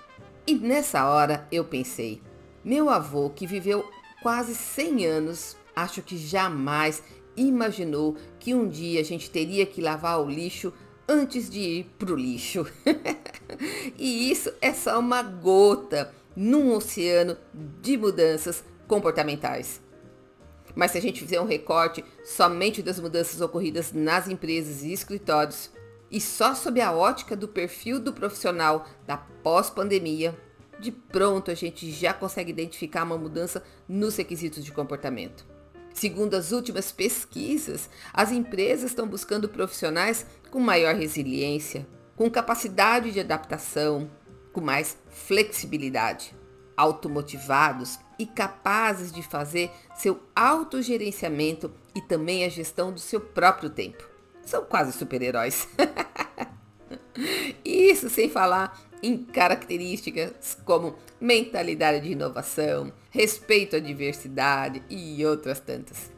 E 0.45 0.53
nessa 0.53 1.09
hora 1.09 1.47
eu 1.51 1.65
pensei, 1.65 2.21
meu 2.65 2.89
avô, 2.89 3.29
que 3.29 3.45
viveu 3.45 3.87
quase 4.23 4.55
100 4.55 5.05
anos, 5.05 5.55
acho 5.75 6.01
que 6.01 6.17
jamais 6.17 7.03
imaginou 7.37 8.17
que 8.39 8.55
um 8.55 8.67
dia 8.67 8.99
a 8.99 9.03
gente 9.03 9.29
teria 9.29 9.67
que 9.67 9.79
lavar 9.79 10.19
o 10.19 10.27
lixo 10.27 10.73
antes 11.07 11.47
de 11.47 11.59
ir 11.59 11.83
pro 11.99 12.15
lixo. 12.15 12.65
e 13.99 14.31
isso 14.31 14.51
é 14.59 14.73
só 14.73 14.99
uma 14.99 15.21
gota 15.21 16.11
num 16.35 16.73
oceano 16.73 17.37
de 17.53 17.95
mudanças 17.97 18.63
comportamentais. 18.87 19.79
Mas 20.73 20.89
se 20.89 20.97
a 20.97 21.01
gente 21.01 21.21
fizer 21.21 21.39
um 21.39 21.45
recorte 21.45 22.03
somente 22.23 22.81
das 22.81 22.99
mudanças 22.99 23.41
ocorridas 23.41 23.93
nas 23.93 24.27
empresas 24.27 24.81
e 24.81 24.91
escritórios, 24.91 25.69
e 26.09 26.19
só 26.19 26.55
sob 26.55 26.81
a 26.81 26.91
ótica 26.91 27.35
do 27.35 27.47
perfil 27.47 27.99
do 27.99 28.11
profissional 28.11 28.87
da 29.05 29.17
pós-pandemia, 29.17 30.35
de 30.79 30.91
pronto 30.91 31.51
a 31.51 31.53
gente 31.53 31.91
já 31.91 32.13
consegue 32.13 32.51
identificar 32.51 33.03
uma 33.03 33.17
mudança 33.17 33.63
nos 33.87 34.15
requisitos 34.15 34.63
de 34.63 34.71
comportamento. 34.71 35.45
Segundo 35.93 36.33
as 36.33 36.51
últimas 36.51 36.91
pesquisas, 36.91 37.89
as 38.13 38.31
empresas 38.31 38.91
estão 38.91 39.07
buscando 39.07 39.47
profissionais 39.47 40.25
com 40.51 40.59
maior 40.59 40.93
resiliência, 40.93 41.87
com 42.15 42.29
capacidade 42.29 43.11
de 43.11 43.19
adaptação, 43.21 44.09
com 44.51 44.59
mais 44.59 44.97
flexibilidade, 45.09 46.35
automotivados 46.75 47.97
e 48.19 48.25
capazes 48.25 49.11
de 49.11 49.23
fazer 49.23 49.71
seu 49.95 50.21
autogerenciamento 50.35 51.71
e 51.95 52.01
também 52.01 52.43
a 52.43 52.49
gestão 52.49 52.91
do 52.91 52.99
seu 52.99 53.21
próprio 53.21 53.69
tempo. 53.69 54.03
São 54.45 54.65
quase 54.65 54.91
super-heróis. 54.91 55.67
Isso 57.63 58.09
sem 58.09 58.29
falar 58.29 58.84
em 59.01 59.17
características 59.17 60.57
como 60.65 60.95
mentalidade 61.19 62.01
de 62.01 62.11
inovação, 62.11 62.91
respeito 63.09 63.75
à 63.75 63.79
diversidade 63.79 64.83
e 64.89 65.25
outras 65.25 65.59
tantas. 65.59 66.11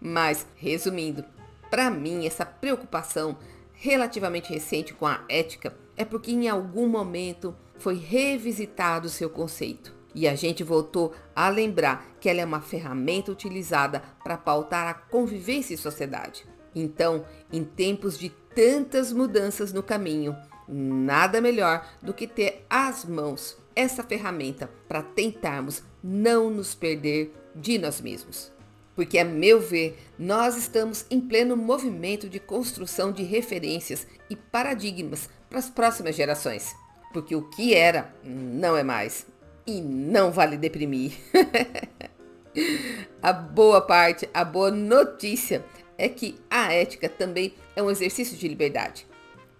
Mas, 0.00 0.46
resumindo, 0.56 1.24
para 1.70 1.90
mim 1.90 2.26
essa 2.26 2.46
preocupação 2.46 3.36
relativamente 3.72 4.52
recente 4.52 4.92
com 4.94 5.06
a 5.06 5.24
ética 5.28 5.74
é 5.96 6.04
porque 6.04 6.32
em 6.32 6.48
algum 6.48 6.88
momento 6.88 7.54
foi 7.78 7.96
revisitado 7.96 9.08
seu 9.08 9.30
conceito 9.30 9.94
e 10.14 10.26
a 10.26 10.34
gente 10.34 10.64
voltou 10.64 11.14
a 11.34 11.48
lembrar 11.48 12.16
que 12.20 12.28
ela 12.28 12.40
é 12.40 12.44
uma 12.44 12.60
ferramenta 12.60 13.30
utilizada 13.30 14.02
para 14.24 14.36
pautar 14.36 14.88
a 14.88 14.94
convivência 14.94 15.74
em 15.74 15.76
sociedade. 15.76 16.44
Então, 16.74 17.24
em 17.52 17.62
tempos 17.62 18.18
de 18.18 18.30
tantas 18.54 19.12
mudanças 19.12 19.72
no 19.72 19.82
caminho, 19.82 20.36
nada 20.68 21.40
melhor 21.40 21.86
do 22.02 22.12
que 22.12 22.26
ter 22.26 22.64
às 22.68 23.04
mãos 23.04 23.56
essa 23.74 24.02
ferramenta 24.02 24.68
para 24.88 25.02
tentarmos 25.02 25.82
não 26.02 26.50
nos 26.50 26.74
perder 26.74 27.32
de 27.54 27.78
nós 27.78 28.00
mesmos. 28.00 28.52
Porque, 28.94 29.18
a 29.18 29.24
meu 29.24 29.60
ver, 29.60 29.96
nós 30.18 30.56
estamos 30.56 31.06
em 31.08 31.20
pleno 31.20 31.56
movimento 31.56 32.28
de 32.28 32.40
construção 32.40 33.12
de 33.12 33.22
referências 33.22 34.06
e 34.28 34.34
paradigmas 34.34 35.28
para 35.48 35.60
as 35.60 35.70
próximas 35.70 36.16
gerações. 36.16 36.74
Porque 37.12 37.36
o 37.36 37.42
que 37.42 37.74
era 37.74 38.12
não 38.24 38.76
é 38.76 38.82
mais. 38.82 39.26
E 39.64 39.80
não 39.80 40.32
vale 40.32 40.56
deprimir. 40.56 41.12
a 43.22 43.32
boa 43.32 43.80
parte, 43.80 44.28
a 44.34 44.44
boa 44.44 44.72
notícia 44.72 45.64
é 45.96 46.08
que 46.08 46.36
a 46.50 46.72
ética 46.72 47.08
também 47.08 47.54
é 47.76 47.82
um 47.82 47.90
exercício 47.90 48.36
de 48.36 48.48
liberdade 48.48 49.06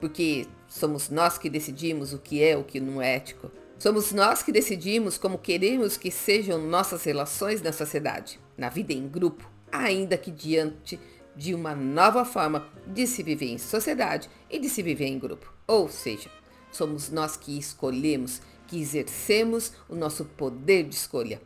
porque 0.01 0.47
somos 0.79 1.11
nós 1.11 1.37
que 1.37 1.51
decidimos 1.51 2.13
o 2.13 2.19
que 2.19 2.43
é 2.43 2.57
o 2.57 2.65
que 2.65 2.81
não 2.81 3.03
é 3.03 3.17
ético. 3.17 3.51
Somos 3.79 4.13
nós 4.13 4.43
que 4.43 4.51
decidimos 4.51 5.19
como 5.19 5.39
queremos 5.39 5.97
que 5.97 6.11
sejam 6.11 6.59
nossas 6.59 7.05
relações 7.05 7.63
na 7.63 7.73
sociedade, 7.73 8.41
na 8.57 8.69
vida 8.69 8.93
em 8.93 9.07
grupo, 9.07 9.49
ainda 9.71 10.17
que 10.17 10.31
diante 10.31 10.99
de 11.37 11.55
uma 11.55 11.75
nova 11.75 12.25
forma 12.25 12.67
de 12.87 13.07
se 13.07 13.23
viver 13.23 13.47
em 13.47 13.59
sociedade 13.59 14.29
e 14.51 14.59
de 14.59 14.69
se 14.69 14.83
viver 14.83 15.07
em 15.07 15.19
grupo. 15.19 15.53
Ou 15.67 15.89
seja, 15.89 16.29
somos 16.73 17.11
nós 17.11 17.37
que 17.37 17.57
escolhemos, 17.57 18.43
que 18.67 18.81
exercemos 18.81 19.73
o 19.89 19.95
nosso 19.95 20.25
poder 20.25 20.83
de 20.83 20.97
escolha. 20.97 21.41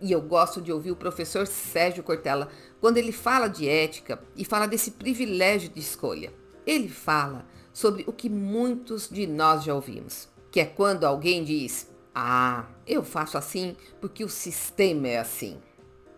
E 0.00 0.12
eu 0.12 0.20
gosto 0.20 0.60
de 0.60 0.70
ouvir 0.70 0.92
o 0.92 0.96
professor 0.96 1.46
Sérgio 1.46 2.02
Cortella 2.02 2.48
quando 2.80 2.98
ele 2.98 3.10
fala 3.10 3.48
de 3.48 3.68
ética 3.68 4.22
e 4.36 4.44
fala 4.44 4.66
desse 4.66 4.92
privilégio 4.92 5.70
de 5.70 5.80
escolha. 5.80 6.32
Ele 6.66 6.88
fala 6.88 7.46
sobre 7.78 8.02
o 8.08 8.12
que 8.12 8.28
muitos 8.28 9.08
de 9.08 9.24
nós 9.24 9.62
já 9.62 9.72
ouvimos, 9.72 10.28
que 10.50 10.58
é 10.58 10.64
quando 10.64 11.04
alguém 11.04 11.44
diz: 11.44 11.88
"Ah, 12.12 12.64
eu 12.84 13.04
faço 13.04 13.38
assim 13.38 13.76
porque 14.00 14.24
o 14.24 14.28
sistema 14.28 15.06
é 15.06 15.18
assim". 15.20 15.58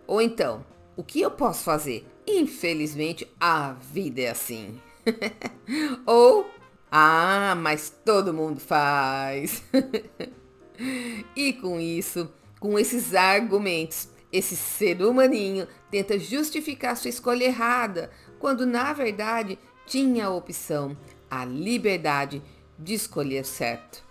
Ou 0.07 0.19
então, 0.19 0.65
o 0.97 1.03
que 1.03 1.21
eu 1.21 1.29
posso 1.29 1.63
fazer? 1.63 2.03
Infelizmente, 2.25 3.31
a 3.39 3.73
vida 3.73 4.21
é 4.21 4.31
assim. 4.31 4.81
Ou, 6.03 6.49
ah, 6.91 7.53
mas 7.55 7.93
todo 8.03 8.33
mundo 8.33 8.59
faz. 8.59 9.61
e 11.35 11.53
com 11.53 11.79
isso, 11.79 12.27
com 12.59 12.79
esses 12.79 13.13
argumentos, 13.13 14.09
esse 14.33 14.55
ser 14.55 14.99
humaninho 15.03 15.67
tenta 15.91 16.17
justificar 16.17 16.97
sua 16.97 17.09
escolha 17.09 17.45
errada, 17.45 18.09
quando 18.39 18.65
na 18.65 18.91
verdade 18.93 19.59
tinha 19.85 20.25
a 20.25 20.33
opção, 20.33 20.97
a 21.31 21.45
liberdade 21.45 22.43
de 22.77 22.93
escolher 22.93 23.45
certo. 23.45 24.03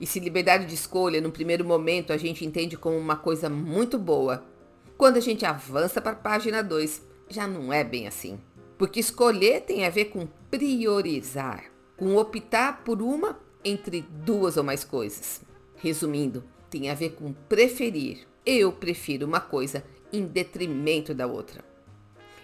E 0.00 0.06
se 0.06 0.20
liberdade 0.20 0.66
de 0.66 0.74
escolha, 0.74 1.20
no 1.20 1.32
primeiro 1.32 1.64
momento, 1.64 2.12
a 2.12 2.16
gente 2.16 2.44
entende 2.44 2.76
como 2.76 2.96
uma 2.96 3.16
coisa 3.16 3.50
muito 3.50 3.98
boa, 3.98 4.44
quando 4.96 5.16
a 5.16 5.20
gente 5.20 5.44
avança 5.44 6.00
para 6.00 6.12
a 6.12 6.16
página 6.16 6.62
2, 6.62 7.02
já 7.28 7.48
não 7.48 7.72
é 7.72 7.82
bem 7.82 8.06
assim. 8.06 8.38
Porque 8.78 9.00
escolher 9.00 9.62
tem 9.62 9.84
a 9.84 9.90
ver 9.90 10.06
com 10.06 10.28
priorizar, 10.50 11.64
com 11.96 12.16
optar 12.16 12.84
por 12.84 13.02
uma 13.02 13.40
entre 13.64 14.02
duas 14.02 14.56
ou 14.56 14.62
mais 14.62 14.84
coisas. 14.84 15.42
Resumindo, 15.76 16.44
tem 16.70 16.90
a 16.90 16.94
ver 16.94 17.10
com 17.10 17.32
preferir. 17.32 18.26
Eu 18.46 18.72
prefiro 18.72 19.26
uma 19.26 19.40
coisa 19.40 19.84
em 20.12 20.24
detrimento 20.24 21.12
da 21.12 21.26
outra. 21.26 21.64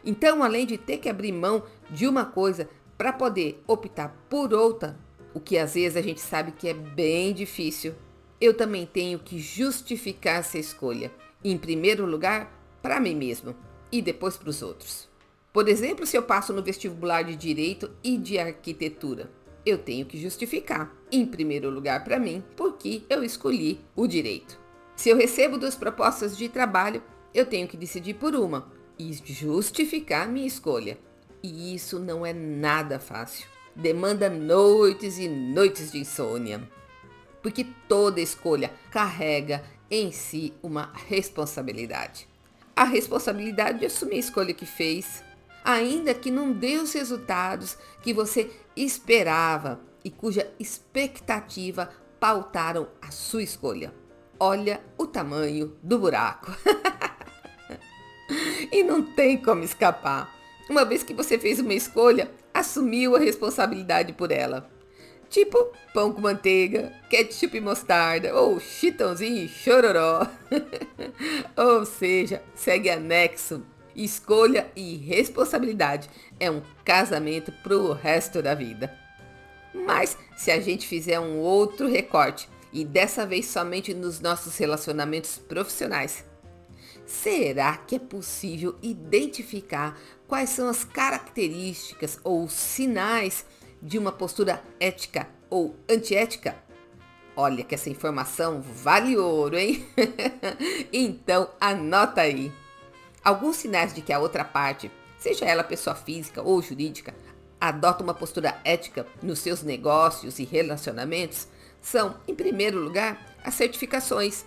Então, 0.05 0.43
além 0.43 0.67
de 0.67 0.79
ter 0.79 0.99
que 0.99 1.09
abrir 1.09 1.33
mão 1.33 1.63
de 1.91 2.07
uma 2.07 2.25
coisa 2.25 2.69
para 3.01 3.15
poder 3.15 3.63
optar 3.67 4.15
por 4.29 4.53
outra, 4.53 4.95
o 5.33 5.41
que 5.41 5.57
às 5.57 5.73
vezes 5.73 5.97
a 5.97 6.03
gente 6.03 6.21
sabe 6.21 6.53
que 6.53 6.69
é 6.69 6.75
bem 6.75 7.33
difícil, 7.33 7.95
eu 8.39 8.53
também 8.53 8.85
tenho 8.85 9.19
que 9.19 9.39
justificar 9.39 10.41
essa 10.41 10.59
escolha. 10.59 11.11
Em 11.43 11.57
primeiro 11.57 12.05
lugar, 12.05 12.53
para 12.83 13.01
mim 13.01 13.15
mesmo 13.15 13.57
e 13.91 14.03
depois 14.03 14.37
para 14.37 14.51
os 14.51 14.61
outros. 14.61 15.09
Por 15.51 15.67
exemplo, 15.67 16.05
se 16.05 16.15
eu 16.15 16.23
passo 16.23 16.53
no 16.53 16.63
vestibular 16.63 17.23
de 17.23 17.37
Direito 17.37 17.91
e 18.05 18.19
de 18.19 18.39
Arquitetura, 18.39 19.31
eu 19.65 19.79
tenho 19.79 20.05
que 20.05 20.21
justificar, 20.21 20.95
em 21.11 21.25
primeiro 21.25 21.71
lugar 21.71 22.05
para 22.05 22.19
mim, 22.19 22.45
porque 22.55 23.05
eu 23.09 23.25
escolhi 23.25 23.81
o 23.97 24.07
direito. 24.07 24.61
Se 24.95 25.09
eu 25.09 25.17
recebo 25.17 25.57
duas 25.57 25.75
propostas 25.75 26.37
de 26.37 26.51
trabalho, 26.51 27.03
eu 27.33 27.47
tenho 27.47 27.67
que 27.67 27.79
decidir 27.79 28.13
por 28.17 28.37
uma 28.37 28.71
e 28.99 29.11
justificar 29.25 30.29
minha 30.29 30.47
escolha. 30.47 30.99
E 31.43 31.75
isso 31.75 31.99
não 31.99 32.25
é 32.25 32.33
nada 32.33 32.99
fácil. 32.99 33.47
Demanda 33.75 34.29
noites 34.29 35.19
e 35.19 35.29
noites 35.29 35.93
de 35.93 35.99
insônia. 35.99 36.61
Porque 37.43 37.67
toda 37.89 38.21
escolha 38.21 38.71
carrega 38.91 39.65
em 39.91 40.13
si 40.13 40.53
uma 40.63 40.93
responsabilidade. 41.09 42.29
A 42.77 42.85
responsabilidade 42.85 43.81
de 43.81 43.87
assumir 43.87 44.17
a 44.17 44.19
escolha 44.19 44.55
que 44.55 44.67
fez, 44.67 45.25
ainda 45.65 46.15
que 46.15 46.31
não 46.31 46.53
dê 46.53 46.77
os 46.77 46.93
resultados 46.93 47.77
que 48.03 48.13
você 48.13 48.51
esperava 48.77 49.81
e 50.05 50.11
cuja 50.11 50.51
expectativa 50.59 51.91
pautaram 52.19 52.89
a 53.01 53.11
sua 53.11 53.43
escolha. 53.43 53.93
Olha 54.39 54.81
o 54.97 55.07
tamanho 55.07 55.77
do 55.83 55.99
buraco. 55.99 56.55
e 58.73 58.83
não 58.83 59.03
tem 59.03 59.37
como 59.37 59.63
escapar. 59.63 60.40
Uma 60.69 60.85
vez 60.85 61.03
que 61.03 61.15
você 61.15 61.39
fez 61.39 61.59
uma 61.59 61.75
escolha, 61.75 62.31
assumiu 62.53 63.17
a 63.17 63.19
responsabilidade 63.19 64.13
por 64.13 64.31
ela. 64.31 64.71
Tipo 65.29 65.73
pão 65.95 66.13
com 66.13 66.21
manteiga, 66.21 66.93
ketchup 67.09 67.57
e 67.57 67.61
mostarda, 67.61 68.35
ou 68.35 68.59
chitãozinho 68.59 69.45
e 69.45 69.49
chororó. 69.49 70.27
ou 71.57 71.87
seja, 71.87 72.43
segue 72.55 72.91
anexo. 72.91 73.63
Escolha 73.95 74.71
e 74.75 74.97
responsabilidade 74.97 76.09
é 76.39 76.51
um 76.51 76.63
casamento 76.85 77.53
pro 77.63 77.93
resto 77.93 78.41
da 78.41 78.55
vida. 78.55 78.97
Mas 79.75 80.17
se 80.37 80.51
a 80.51 80.61
gente 80.61 80.87
fizer 80.87 81.19
um 81.21 81.39
outro 81.39 81.89
recorte, 81.89 82.49
e 82.73 82.85
dessa 82.85 83.27
vez 83.27 83.47
somente 83.47 83.93
nos 83.93 84.21
nossos 84.21 84.57
relacionamentos 84.57 85.39
profissionais, 85.39 86.25
será 87.11 87.77
que 87.77 87.97
é 87.97 87.99
possível 87.99 88.77
identificar 88.81 89.99
quais 90.29 90.51
são 90.51 90.69
as 90.69 90.85
características 90.85 92.21
ou 92.23 92.49
sinais 92.49 93.45
de 93.83 93.99
uma 93.99 94.13
postura 94.13 94.63
ética 94.79 95.29
ou 95.51 95.75
antiética? 95.89 96.57
Olha 97.37 97.65
que 97.65 97.75
essa 97.75 97.91
informação 97.91 98.63
vale 98.63 99.17
ouro, 99.17 99.59
hein? 99.59 99.85
então 100.93 101.51
anota 101.61 102.21
aí. 102.21 102.53
Alguns 103.25 103.57
sinais 103.57 103.93
de 103.93 104.03
que 104.03 104.13
a 104.13 104.19
outra 104.21 104.45
parte, 104.45 104.91
seja 105.19 105.45
ela 105.45 105.65
pessoa 105.65 105.97
física 105.97 106.43
ou 106.43 106.63
jurídica, 106.63 107.15
adota 107.61 108.05
uma 108.05 108.15
postura 108.15 108.61
ética 108.65 109.07
nos 109.21 109.41
seus 109.41 109.63
negócios 109.63 110.39
e 110.39 110.45
relacionamentos 110.45 111.49
são, 111.81 112.17
em 112.29 112.35
primeiro 112.35 112.79
lugar, 112.79 113.37
as 113.43 113.55
certificações 113.55 114.45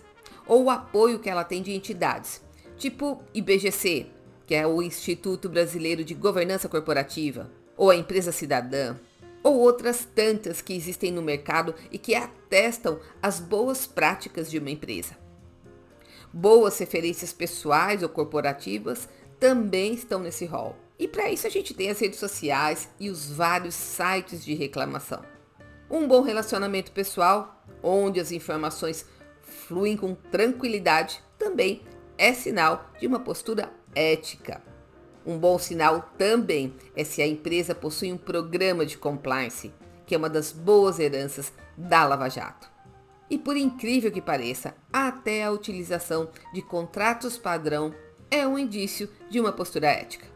ou 0.47 0.65
o 0.65 0.69
apoio 0.69 1.19
que 1.19 1.29
ela 1.29 1.43
tem 1.43 1.61
de 1.61 1.73
entidades, 1.73 2.41
tipo 2.83 3.23
IBGC, 3.33 4.07
que 4.45 4.53
é 4.53 4.67
o 4.67 4.81
Instituto 4.81 5.47
Brasileiro 5.47 6.03
de 6.03 6.13
Governança 6.13 6.67
Corporativa, 6.67 7.49
ou 7.77 7.89
a 7.89 7.95
empresa 7.95 8.33
cidadã, 8.33 8.97
ou 9.41 9.57
outras 9.57 10.03
tantas 10.03 10.61
que 10.61 10.73
existem 10.73 11.09
no 11.09 11.21
mercado 11.21 11.73
e 11.89 11.97
que 11.97 12.13
atestam 12.13 12.99
as 13.21 13.39
boas 13.39 13.87
práticas 13.87 14.51
de 14.51 14.59
uma 14.59 14.69
empresa. 14.69 15.17
Boas 16.33 16.77
referências 16.77 17.31
pessoais 17.31 18.03
ou 18.03 18.09
corporativas 18.09 19.07
também 19.39 19.93
estão 19.93 20.19
nesse 20.19 20.45
rol. 20.45 20.75
E 20.99 21.07
para 21.07 21.31
isso 21.31 21.47
a 21.47 21.49
gente 21.49 21.73
tem 21.73 21.89
as 21.89 21.99
redes 22.01 22.19
sociais 22.19 22.89
e 22.99 23.09
os 23.09 23.31
vários 23.31 23.75
sites 23.75 24.43
de 24.43 24.53
reclamação. 24.55 25.23
Um 25.89 26.05
bom 26.05 26.21
relacionamento 26.21 26.91
pessoal, 26.91 27.63
onde 27.81 28.19
as 28.19 28.33
informações 28.33 29.05
fluem 29.41 29.95
com 29.95 30.13
tranquilidade, 30.15 31.23
também 31.39 31.81
é 32.17 32.33
sinal 32.33 32.91
de 32.99 33.07
uma 33.07 33.19
postura 33.19 33.71
ética. 33.95 34.61
Um 35.25 35.37
bom 35.37 35.57
sinal 35.57 36.09
também 36.17 36.75
é 36.95 37.03
se 37.03 37.21
a 37.21 37.27
empresa 37.27 37.73
possui 37.73 38.11
um 38.11 38.17
programa 38.17 38.85
de 38.85 38.97
compliance, 38.97 39.73
que 40.05 40.13
é 40.13 40.17
uma 40.17 40.29
das 40.29 40.51
boas 40.51 40.99
heranças 40.99 41.53
da 41.77 42.05
Lava 42.05 42.29
Jato. 42.29 42.69
E 43.29 43.37
por 43.37 43.55
incrível 43.55 44.11
que 44.11 44.21
pareça, 44.21 44.75
até 44.91 45.43
a 45.43 45.51
utilização 45.51 46.29
de 46.53 46.61
contratos 46.61 47.37
padrão 47.37 47.93
é 48.29 48.45
um 48.45 48.59
indício 48.59 49.09
de 49.29 49.39
uma 49.39 49.51
postura 49.51 49.87
ética. 49.87 50.27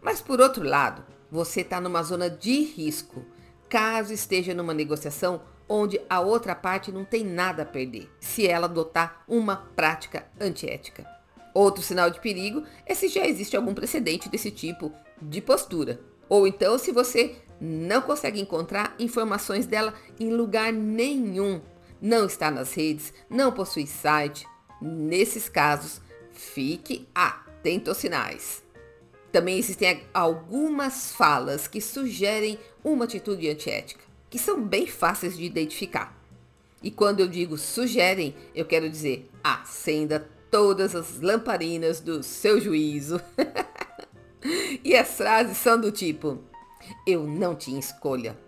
Mas 0.00 0.20
por 0.20 0.40
outro 0.40 0.64
lado, 0.64 1.04
você 1.30 1.60
está 1.60 1.80
numa 1.80 2.02
zona 2.02 2.30
de 2.30 2.62
risco, 2.62 3.24
caso 3.68 4.12
esteja 4.12 4.54
numa 4.54 4.72
negociação 4.72 5.42
onde 5.72 6.00
a 6.10 6.20
outra 6.20 6.52
parte 6.52 6.90
não 6.90 7.04
tem 7.04 7.24
nada 7.24 7.62
a 7.62 7.66
perder, 7.66 8.10
se 8.20 8.44
ela 8.44 8.66
adotar 8.66 9.22
uma 9.28 9.56
prática 9.56 10.26
antiética. 10.40 11.06
Outro 11.54 11.80
sinal 11.80 12.10
de 12.10 12.18
perigo 12.18 12.64
é 12.84 12.92
se 12.92 13.06
já 13.06 13.24
existe 13.24 13.56
algum 13.56 13.72
precedente 13.72 14.28
desse 14.28 14.50
tipo 14.50 14.92
de 15.22 15.40
postura. 15.40 16.00
Ou 16.28 16.44
então 16.44 16.76
se 16.76 16.90
você 16.90 17.36
não 17.60 18.02
consegue 18.02 18.40
encontrar 18.40 18.96
informações 18.98 19.64
dela 19.64 19.94
em 20.18 20.30
lugar 20.30 20.72
nenhum, 20.72 21.60
não 22.02 22.26
está 22.26 22.50
nas 22.50 22.74
redes, 22.74 23.14
não 23.28 23.52
possui 23.52 23.86
site. 23.86 24.44
Nesses 24.82 25.48
casos, 25.48 26.00
fique 26.32 27.06
atento 27.14 27.90
aos 27.90 27.98
sinais. 27.98 28.62
Também 29.30 29.56
existem 29.56 30.02
algumas 30.12 31.12
falas 31.12 31.68
que 31.68 31.80
sugerem 31.80 32.58
uma 32.82 33.04
atitude 33.04 33.48
antiética, 33.48 34.09
que 34.30 34.38
são 34.38 34.62
bem 34.62 34.86
fáceis 34.86 35.36
de 35.36 35.44
identificar. 35.44 36.16
E 36.82 36.90
quando 36.90 37.20
eu 37.20 37.28
digo 37.28 37.58
sugerem, 37.58 38.34
eu 38.54 38.64
quero 38.64 38.88
dizer 38.88 39.28
acenda 39.44 40.26
todas 40.50 40.94
as 40.94 41.20
lamparinas 41.20 42.00
do 42.00 42.22
seu 42.22 42.60
juízo. 42.60 43.20
e 44.82 44.96
as 44.96 45.08
frases 45.08 45.58
são 45.58 45.78
do 45.78 45.92
tipo: 45.92 46.38
Eu 47.06 47.26
não 47.26 47.54
tinha 47.54 47.78
escolha. 47.78 48.38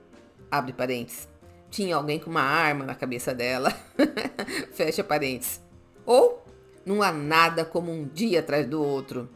abre 0.51 0.73
parênteses. 0.73 1.29
Tinha 1.71 1.97
alguém 1.97 2.18
com 2.18 2.31
uma 2.31 2.42
arma 2.42 2.85
na 2.85 2.95
cabeça 2.95 3.35
dela, 3.35 3.75
fecha 4.73 5.03
parênteses. 5.03 5.61
Ou 6.05 6.45
não 6.85 7.03
há 7.03 7.11
nada 7.11 7.64
como 7.64 7.90
um 7.90 8.07
dia 8.07 8.40
atrás 8.40 8.66
do 8.66 8.83
outro, 8.83 9.29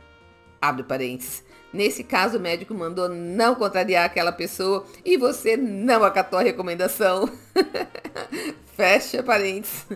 abre 0.61 0.83
parênteses. 0.83 1.45
Nesse 1.73 2.03
caso, 2.05 2.39
o 2.39 2.41
médico 2.41 2.73
mandou 2.73 3.09
não 3.09 3.55
contrariar 3.55 4.05
aquela 4.05 4.33
pessoa 4.33 4.87
e 5.05 5.17
você 5.17 5.57
não 5.57 6.05
acatou 6.05 6.39
a 6.39 6.43
recomendação. 6.43 7.29
Fecha 8.77 9.23
parênteses. 9.23 9.87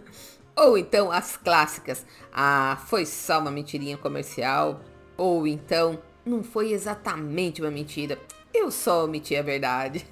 Ou 0.56 0.76
então 0.76 1.10
as 1.10 1.36
clássicas. 1.36 2.04
Ah, 2.32 2.82
foi 2.86 3.06
só 3.06 3.38
uma 3.38 3.50
mentirinha 3.50 3.96
comercial. 3.96 4.80
Ou 5.16 5.46
então, 5.46 5.98
não 6.24 6.42
foi 6.42 6.72
exatamente 6.72 7.62
uma 7.62 7.70
mentira. 7.70 8.18
Eu 8.52 8.70
só 8.70 9.04
omiti 9.04 9.36
a 9.36 9.42
verdade. 9.42 10.04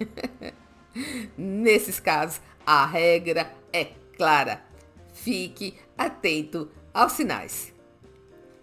Nesses 1.36 2.00
casos, 2.00 2.40
a 2.64 2.86
regra 2.86 3.52
é 3.72 3.88
clara. 4.16 4.62
Fique 5.12 5.74
atento 5.96 6.70
aos 6.94 7.12
sinais. 7.12 7.74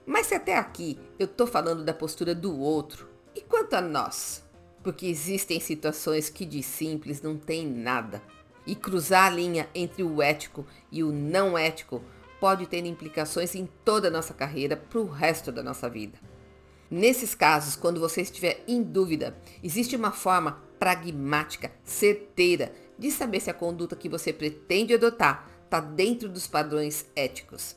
Mas 0.05 0.27
se 0.27 0.35
até 0.35 0.57
aqui 0.57 0.99
eu 1.17 1.27
tô 1.27 1.47
falando 1.47 1.83
da 1.83 1.93
postura 1.93 2.35
do 2.35 2.57
outro, 2.59 3.09
e 3.35 3.41
quanto 3.41 3.73
a 3.73 3.81
nós? 3.81 4.43
Porque 4.83 5.07
existem 5.07 5.59
situações 5.59 6.29
que 6.29 6.45
de 6.45 6.61
simples 6.61 7.21
não 7.21 7.37
tem 7.37 7.67
nada. 7.67 8.21
E 8.67 8.75
cruzar 8.75 9.25
a 9.25 9.29
linha 9.29 9.67
entre 9.73 10.03
o 10.03 10.21
ético 10.21 10.65
e 10.91 11.03
o 11.03 11.11
não 11.11 11.57
ético 11.57 12.03
pode 12.39 12.67
ter 12.67 12.85
implicações 12.85 13.55
em 13.55 13.67
toda 13.83 14.07
a 14.07 14.11
nossa 14.11 14.33
carreira 14.33 14.77
para 14.77 14.99
o 14.99 15.09
resto 15.09 15.51
da 15.51 15.63
nossa 15.63 15.89
vida. 15.89 16.19
Nesses 16.89 17.33
casos, 17.33 17.75
quando 17.75 17.99
você 17.99 18.21
estiver 18.21 18.63
em 18.67 18.83
dúvida, 18.83 19.35
existe 19.63 19.95
uma 19.95 20.11
forma 20.11 20.63
pragmática, 20.77 21.71
certeira, 21.83 22.71
de 22.97 23.09
saber 23.09 23.39
se 23.39 23.49
a 23.49 23.53
conduta 23.53 23.95
que 23.95 24.07
você 24.07 24.31
pretende 24.31 24.93
adotar 24.93 25.49
está 25.63 25.79
dentro 25.79 26.29
dos 26.29 26.45
padrões 26.47 27.05
éticos. 27.15 27.75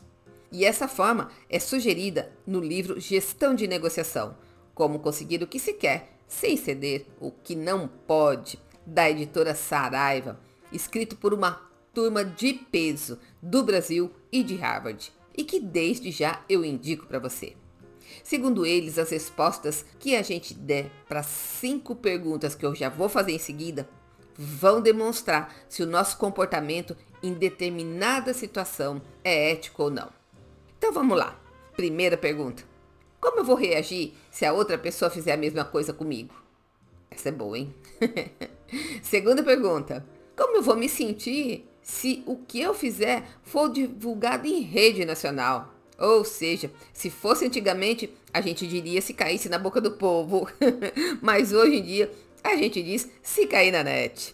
E 0.51 0.65
essa 0.65 0.89
forma 0.89 1.31
é 1.49 1.59
sugerida 1.59 2.33
no 2.47 2.61
livro 2.61 2.99
Gestão 2.99 3.55
de 3.55 3.67
Negociação, 3.67 4.37
como 4.75 4.99
conseguir 4.99 5.43
o 5.43 5.47
que 5.47 5.59
se 5.59 5.75
quer 5.75 6.19
sem 6.27 6.57
ceder 6.57 7.07
o 7.21 7.31
que 7.31 7.55
não 7.57 7.89
pode, 7.89 8.59
da 8.87 9.11
editora 9.11 9.55
Saraiva, 9.55 10.41
escrito 10.73 11.17
por 11.17 11.35
uma 11.35 11.61
turma 11.93 12.25
de 12.25 12.55
peso 12.55 13.19
do 13.43 13.63
Brasil 13.63 14.11
e 14.33 14.43
de 14.43 14.57
Harvard, 14.57 15.13
e 15.37 15.45
que 15.45 15.61
desde 15.61 16.11
já 16.11 16.43
eu 16.49 16.65
indico 16.65 17.07
para 17.07 17.19
você. 17.19 17.55
Segundo 18.25 18.65
eles, 18.65 18.99
as 18.99 19.11
respostas 19.11 19.85
que 19.99 20.17
a 20.17 20.23
gente 20.23 20.55
der 20.55 20.91
para 21.09 21.23
cinco 21.23 21.95
perguntas 21.95 22.55
que 22.55 22.65
eu 22.65 22.75
já 22.75 22.89
vou 22.89 23.09
fazer 23.09 23.33
em 23.33 23.39
seguida 23.39 23.89
vão 24.37 24.81
demonstrar 24.81 25.55
se 25.69 25.83
o 25.83 25.87
nosso 25.87 26.17
comportamento 26.17 26.97
em 27.23 27.33
determinada 27.35 28.33
situação 28.33 29.03
é 29.25 29.51
ético 29.53 29.85
ou 29.85 29.91
não. 29.91 30.18
Então 30.79 30.93
vamos 30.93 31.19
lá. 31.19 31.39
Primeira 31.77 32.17
pergunta. 32.17 32.65
Como 33.21 33.41
eu 33.41 33.45
vou 33.45 33.57
reagir 33.57 34.15
se 34.31 34.45
a 34.45 34.53
outra 34.53 34.79
pessoa 34.79 35.11
fizer 35.11 35.33
a 35.33 35.37
mesma 35.37 35.65
coisa 35.65 35.93
comigo? 35.93 36.33
Essa 37.11 37.31
é 37.31 37.33
boa, 37.33 37.59
hein? 37.59 37.75
Segunda 39.03 39.43
pergunta. 39.43 40.07
Como 40.37 40.57
eu 40.57 40.63
vou 40.63 40.77
me 40.77 40.89
sentir 40.89 41.69
se 41.83 42.23
o 42.27 42.37
que 42.37 42.61
eu 42.61 42.73
fizer 42.73 43.25
for 43.43 43.69
divulgado 43.69 44.47
em 44.47 44.61
rede 44.61 45.05
nacional? 45.05 45.75
Ou 45.99 46.25
seja, 46.25 46.71
se 46.93 47.11
fosse 47.11 47.45
antigamente, 47.45 48.09
a 48.33 48.41
gente 48.41 48.69
diria 48.69 49.03
se 49.03 49.13
caísse 49.13 49.49
na 49.49 49.59
boca 49.59 49.81
do 49.81 49.93
povo. 49.93 50.49
Mas 51.21 51.53
hoje 51.53 51.77
em 51.77 51.83
dia, 51.83 52.13
a 52.45 52.55
gente 52.55 52.81
diz 52.85 53.11
se 53.21 53.49
cair 53.49 53.73
na 53.73 53.83
net. 53.83 54.33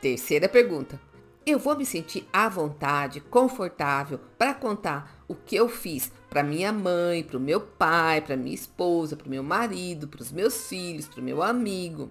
Terceira 0.00 0.48
pergunta 0.48 1.00
eu 1.46 1.60
vou 1.60 1.76
me 1.76 1.86
sentir 1.86 2.26
à 2.32 2.48
vontade, 2.48 3.20
confortável 3.20 4.18
para 4.36 4.52
contar 4.52 5.24
o 5.28 5.34
que 5.34 5.54
eu 5.54 5.68
fiz 5.68 6.10
para 6.28 6.42
minha 6.42 6.72
mãe, 6.72 7.22
para 7.22 7.36
o 7.36 7.40
meu 7.40 7.60
pai, 7.60 8.20
para 8.20 8.36
minha 8.36 8.54
esposa, 8.54 9.16
para 9.16 9.28
o 9.28 9.30
meu 9.30 9.44
marido, 9.44 10.08
para 10.08 10.22
os 10.22 10.32
meus 10.32 10.66
filhos, 10.66 11.06
para 11.06 11.20
o 11.20 11.24
meu 11.24 11.44
amigo. 11.44 12.10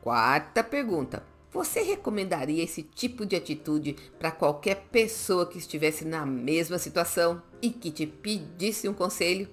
Quarta 0.00 0.62
pergunta. 0.62 1.24
Você 1.50 1.82
recomendaria 1.82 2.62
esse 2.62 2.84
tipo 2.84 3.26
de 3.26 3.34
atitude 3.34 3.96
para 4.18 4.30
qualquer 4.30 4.86
pessoa 4.92 5.44
que 5.44 5.58
estivesse 5.58 6.04
na 6.04 6.24
mesma 6.24 6.78
situação 6.78 7.42
e 7.60 7.68
que 7.68 7.90
te 7.90 8.06
pedisse 8.06 8.88
um 8.88 8.94
conselho? 8.94 9.48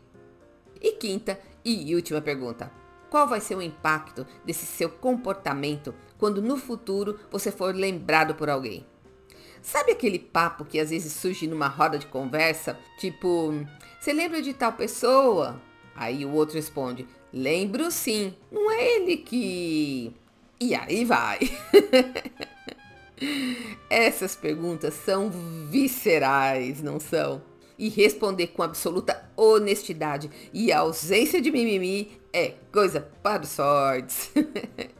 E 0.79 0.91
quinta 0.93 1.37
e 1.65 1.93
última 1.95 2.21
pergunta. 2.21 2.71
Qual 3.09 3.27
vai 3.27 3.41
ser 3.41 3.55
o 3.55 3.61
impacto 3.61 4.25
desse 4.45 4.67
seu 4.67 4.87
comportamento 4.87 5.95
quando 6.17 6.41
no 6.41 6.57
futuro 6.57 7.19
você 7.31 7.51
for 7.51 7.75
lembrado 7.75 8.35
por 8.35 8.49
alguém? 8.49 8.85
Sabe 9.61 9.91
aquele 9.91 10.19
papo 10.19 10.65
que 10.65 10.79
às 10.79 10.89
vezes 10.89 11.13
surge 11.13 11.47
numa 11.47 11.67
roda 11.67 11.97
de 11.97 12.07
conversa? 12.07 12.77
Tipo, 12.97 13.53
você 13.99 14.13
lembra 14.13 14.41
de 14.41 14.53
tal 14.53 14.73
pessoa? 14.73 15.61
Aí 15.95 16.25
o 16.25 16.31
outro 16.31 16.55
responde, 16.55 17.07
lembro 17.33 17.91
sim. 17.91 18.33
Não 18.51 18.71
é 18.71 18.95
ele 18.95 19.17
que. 19.17 20.13
E 20.59 20.73
aí 20.73 21.05
vai. 21.05 21.39
Essas 23.89 24.35
perguntas 24.35 24.93
são 24.93 25.29
viscerais, 25.69 26.81
não 26.81 26.99
são? 26.99 27.41
E 27.77 27.89
responder 27.89 28.47
com 28.47 28.63
absoluta 28.63 29.29
honestidade 29.35 30.29
e 30.53 30.71
ausência 30.71 31.41
de 31.41 31.51
mimimi 31.51 32.11
é 32.31 32.53
coisa 32.71 33.01
para 33.23 33.43
os 33.43 33.49
sortes. 33.49 34.31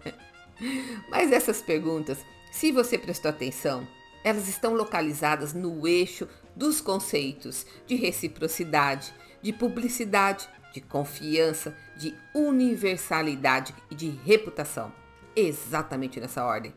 Mas 1.09 1.31
essas 1.31 1.61
perguntas, 1.61 2.17
se 2.51 2.71
você 2.71 2.97
prestou 2.97 3.29
atenção, 3.29 3.87
elas 4.23 4.47
estão 4.47 4.73
localizadas 4.73 5.53
no 5.53 5.87
eixo 5.87 6.27
dos 6.55 6.81
conceitos 6.81 7.65
de 7.87 7.95
reciprocidade, 7.95 9.13
de 9.41 9.53
publicidade, 9.53 10.47
de 10.73 10.81
confiança, 10.81 11.75
de 11.97 12.15
universalidade 12.33 13.73
e 13.89 13.95
de 13.95 14.09
reputação. 14.09 14.91
Exatamente 15.35 16.19
nessa 16.19 16.43
ordem. 16.43 16.73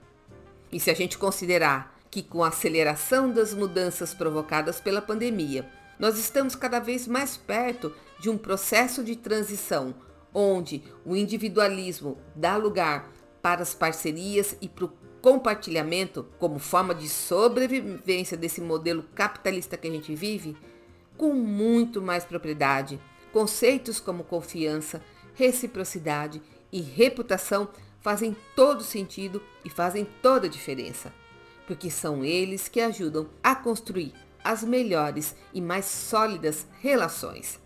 E 0.71 0.79
se 0.79 0.91
a 0.91 0.95
gente 0.95 1.19
considerar 1.19 1.99
que 2.11 2.23
com 2.23 2.45
a 2.45 2.49
aceleração 2.49 3.31
das 3.31 3.53
mudanças 3.55 4.15
provocadas 4.15 4.81
pela 4.81 5.03
pandemia, 5.03 5.69
nós 5.99 6.19
estamos 6.19 6.55
cada 6.55 6.79
vez 6.79 7.07
mais 7.07 7.37
perto 7.37 7.95
de 8.21 8.31
um 8.31 8.39
processo 8.39 9.03
de 9.03 9.17
transição 9.17 9.95
onde 10.35 10.83
o 11.05 11.15
individualismo 11.15 12.19
dá 12.35 12.57
lugar 12.57 13.11
para 13.43 13.63
as 13.63 13.75
parcerias 13.75 14.57
e 14.61 14.69
para 14.69 14.85
o 14.85 14.89
compartilhamento 15.23 16.27
como 16.39 16.59
forma 16.59 16.93
de 16.93 17.09
sobrevivência 17.09 18.37
desse 18.37 18.61
modelo 18.61 19.05
capitalista 19.15 19.77
que 19.77 19.87
a 19.87 19.91
gente 19.91 20.15
vive, 20.17 20.57
com 21.17 21.33
muito 21.33 22.03
mais 22.03 22.25
propriedade, 22.25 23.01
conceitos 23.33 24.01
como 24.01 24.25
confiança, 24.25 25.01
reciprocidade 25.35 26.43
e 26.73 26.83
reputação 26.83 27.69
fazem 28.01 28.37
todo 28.57 28.83
sentido 28.83 29.41
e 29.65 29.71
fazem 29.71 30.05
toda 30.21 30.49
a 30.49 30.51
diferença, 30.51 31.13
porque 31.69 31.89
são 31.89 32.25
eles 32.25 32.67
que 32.67 32.81
ajudam 32.81 33.29
a 33.43 33.55
construir 33.55 34.13
as 34.43 34.65
melhores 34.65 35.37
e 35.55 35.61
mais 35.61 35.85
sólidas 35.85 36.67
relações. 36.81 37.61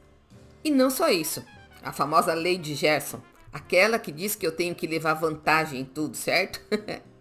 E 0.63 0.71
não 0.71 0.91
só 0.91 1.09
isso, 1.09 1.43
a 1.83 1.91
famosa 1.91 2.35
lei 2.35 2.59
de 2.59 2.75
Gerson, 2.75 3.23
aquela 3.51 3.99
que 3.99 4.13
diz 4.13 4.35
que 4.35 4.47
eu 4.47 4.53
tenho 4.53 4.75
que 4.75 4.87
levar 4.87 5.15
vantagem 5.15 5.81
em 5.81 5.85
tudo, 5.87 6.15
certo? 6.15 6.61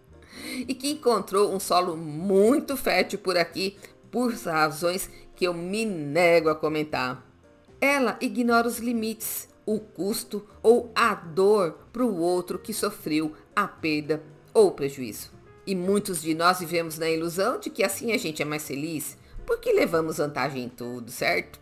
e 0.68 0.74
que 0.74 0.90
encontrou 0.90 1.54
um 1.54 1.60
solo 1.60 1.96
muito 1.96 2.76
fértil 2.76 3.18
por 3.18 3.36
aqui 3.36 3.76
por 4.10 4.32
razões 4.32 5.10
que 5.34 5.46
eu 5.46 5.52
me 5.52 5.84
nego 5.84 6.48
a 6.48 6.54
comentar. 6.54 7.24
Ela 7.80 8.16
ignora 8.20 8.66
os 8.66 8.78
limites, 8.78 9.48
o 9.66 9.78
custo 9.78 10.46
ou 10.62 10.90
a 10.94 11.14
dor 11.14 11.78
para 11.92 12.04
o 12.04 12.18
outro 12.18 12.58
que 12.58 12.72
sofreu 12.72 13.34
a 13.54 13.66
perda 13.68 14.22
ou 14.54 14.70
prejuízo. 14.72 15.30
E 15.66 15.74
muitos 15.74 16.22
de 16.22 16.32
nós 16.32 16.60
vivemos 16.60 16.96
na 16.96 17.10
ilusão 17.10 17.58
de 17.58 17.68
que 17.68 17.82
assim 17.82 18.12
a 18.12 18.16
gente 18.16 18.40
é 18.40 18.44
mais 18.44 18.66
feliz, 18.66 19.18
porque 19.44 19.72
levamos 19.72 20.18
vantagem 20.18 20.64
em 20.64 20.68
tudo, 20.68 21.10
certo? 21.10 21.60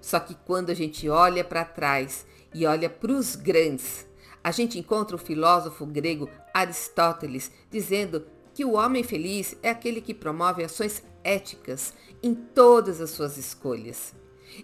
Só 0.00 0.20
que 0.20 0.34
quando 0.34 0.70
a 0.70 0.74
gente 0.74 1.08
olha 1.08 1.44
para 1.44 1.64
trás 1.64 2.26
e 2.52 2.66
olha 2.66 2.90
para 2.90 3.12
os 3.12 3.36
grandes, 3.36 4.06
a 4.42 4.50
gente 4.50 4.78
encontra 4.78 5.16
o 5.16 5.18
filósofo 5.18 5.86
grego 5.86 6.28
Aristóteles 6.60 7.50
dizendo 7.70 8.26
que 8.54 8.64
o 8.64 8.72
homem 8.72 9.02
feliz 9.02 9.56
é 9.62 9.70
aquele 9.70 10.00
que 10.00 10.12
promove 10.12 10.64
ações 10.64 11.02
éticas 11.22 11.94
em 12.22 12.34
todas 12.34 13.00
as 13.00 13.10
suas 13.10 13.36
escolhas 13.36 14.14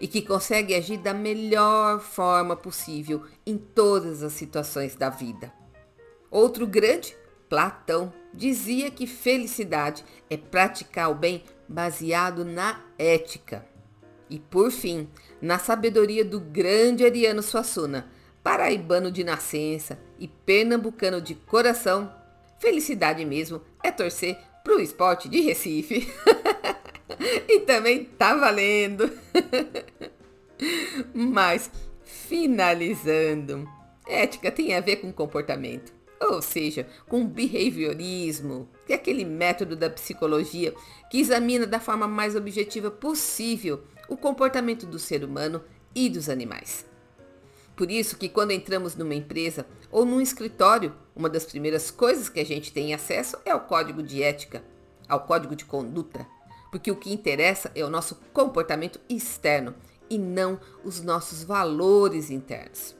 e 0.00 0.08
que 0.08 0.22
consegue 0.22 0.74
agir 0.74 0.98
da 0.98 1.14
melhor 1.14 2.00
forma 2.00 2.56
possível 2.56 3.22
em 3.46 3.56
todas 3.56 4.22
as 4.22 4.32
situações 4.32 4.96
da 4.96 5.10
vida. 5.10 5.52
Outro 6.30 6.66
grande, 6.66 7.16
Platão, 7.48 8.12
dizia 8.32 8.90
que 8.90 9.06
felicidade 9.06 10.04
é 10.28 10.36
praticar 10.36 11.10
o 11.10 11.14
bem 11.14 11.44
baseado 11.68 12.44
na 12.44 12.80
ética. 12.98 13.64
E 14.28 14.38
por 14.38 14.72
fim, 14.72 15.08
na 15.40 15.58
sabedoria 15.58 16.24
do 16.24 16.40
grande 16.40 17.04
Ariano 17.04 17.42
Suassuna, 17.42 18.10
paraibano 18.42 19.12
de 19.12 19.22
nascença 19.22 19.98
e 20.24 20.28
pernambucano 20.46 21.20
de 21.20 21.34
coração, 21.34 22.10
felicidade 22.58 23.22
mesmo 23.26 23.60
é 23.82 23.90
torcer 23.90 24.38
pro 24.64 24.80
esporte 24.80 25.28
de 25.28 25.42
Recife. 25.42 26.10
e 27.46 27.60
também 27.60 28.06
tá 28.06 28.34
valendo. 28.34 29.12
Mas, 31.12 31.70
finalizando, 32.02 33.68
ética 34.08 34.50
tem 34.50 34.74
a 34.74 34.80
ver 34.80 34.96
com 34.96 35.12
comportamento, 35.12 35.92
ou 36.18 36.40
seja, 36.40 36.88
com 37.06 37.26
behaviorismo, 37.26 38.66
que 38.86 38.94
é 38.94 38.96
aquele 38.96 39.26
método 39.26 39.76
da 39.76 39.90
psicologia 39.90 40.72
que 41.10 41.20
examina 41.20 41.66
da 41.66 41.78
forma 41.78 42.08
mais 42.08 42.34
objetiva 42.34 42.90
possível 42.90 43.82
o 44.08 44.16
comportamento 44.16 44.86
do 44.86 44.98
ser 44.98 45.22
humano 45.22 45.62
e 45.94 46.08
dos 46.08 46.30
animais. 46.30 46.86
Por 47.76 47.90
isso 47.90 48.16
que 48.16 48.28
quando 48.28 48.52
entramos 48.52 48.94
numa 48.94 49.14
empresa 49.14 49.66
ou 49.94 50.04
num 50.04 50.20
escritório, 50.20 50.92
uma 51.14 51.28
das 51.28 51.44
primeiras 51.44 51.88
coisas 51.88 52.28
que 52.28 52.40
a 52.40 52.44
gente 52.44 52.72
tem 52.72 52.92
acesso 52.92 53.38
é 53.44 53.52
ao 53.52 53.60
código 53.60 54.02
de 54.02 54.24
ética, 54.24 54.64
ao 55.08 55.20
código 55.20 55.54
de 55.54 55.64
conduta, 55.64 56.26
porque 56.72 56.90
o 56.90 56.96
que 56.96 57.12
interessa 57.12 57.70
é 57.76 57.84
o 57.84 57.88
nosso 57.88 58.16
comportamento 58.32 58.98
externo 59.08 59.72
e 60.10 60.18
não 60.18 60.58
os 60.82 61.00
nossos 61.00 61.44
valores 61.44 62.28
internos. 62.28 62.96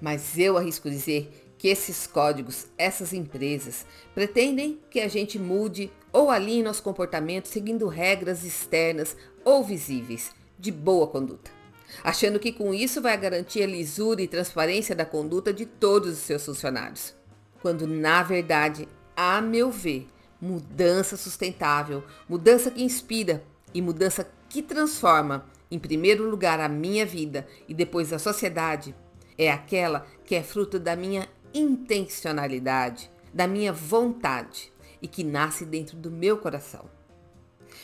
Mas 0.00 0.36
eu 0.36 0.58
arrisco 0.58 0.90
dizer 0.90 1.54
que 1.56 1.68
esses 1.68 2.04
códigos, 2.04 2.66
essas 2.76 3.12
empresas, 3.12 3.86
pretendem 4.12 4.80
que 4.90 4.98
a 4.98 5.06
gente 5.06 5.38
mude 5.38 5.88
ou 6.12 6.32
alinhe 6.32 6.64
nosso 6.64 6.82
comportamento 6.82 7.46
seguindo 7.46 7.86
regras 7.86 8.42
externas 8.42 9.16
ou 9.44 9.62
visíveis 9.62 10.32
de 10.58 10.72
boa 10.72 11.06
conduta 11.06 11.63
achando 12.02 12.38
que 12.38 12.52
com 12.52 12.74
isso 12.74 13.00
vai 13.00 13.16
garantir 13.16 13.62
a 13.62 13.66
lisura 13.66 14.22
e 14.22 14.28
transparência 14.28 14.94
da 14.94 15.04
conduta 15.04 15.52
de 15.52 15.66
todos 15.66 16.12
os 16.12 16.18
seus 16.18 16.44
funcionários. 16.44 17.14
Quando, 17.62 17.86
na 17.86 18.22
verdade, 18.22 18.88
a 19.16 19.40
meu 19.40 19.70
ver, 19.70 20.08
mudança 20.40 21.16
sustentável, 21.16 22.02
mudança 22.28 22.70
que 22.70 22.82
inspira 22.82 23.42
e 23.72 23.80
mudança 23.80 24.28
que 24.48 24.62
transforma, 24.62 25.46
em 25.70 25.78
primeiro 25.78 26.28
lugar, 26.28 26.60
a 26.60 26.68
minha 26.68 27.06
vida 27.06 27.46
e 27.68 27.74
depois 27.74 28.12
a 28.12 28.18
sociedade, 28.18 28.94
é 29.36 29.50
aquela 29.50 30.06
que 30.24 30.34
é 30.34 30.42
fruto 30.42 30.78
da 30.78 30.94
minha 30.94 31.28
intencionalidade, 31.52 33.10
da 33.32 33.46
minha 33.46 33.72
vontade 33.72 34.72
e 35.00 35.08
que 35.08 35.24
nasce 35.24 35.64
dentro 35.64 35.96
do 35.96 36.10
meu 36.10 36.38
coração. 36.38 36.93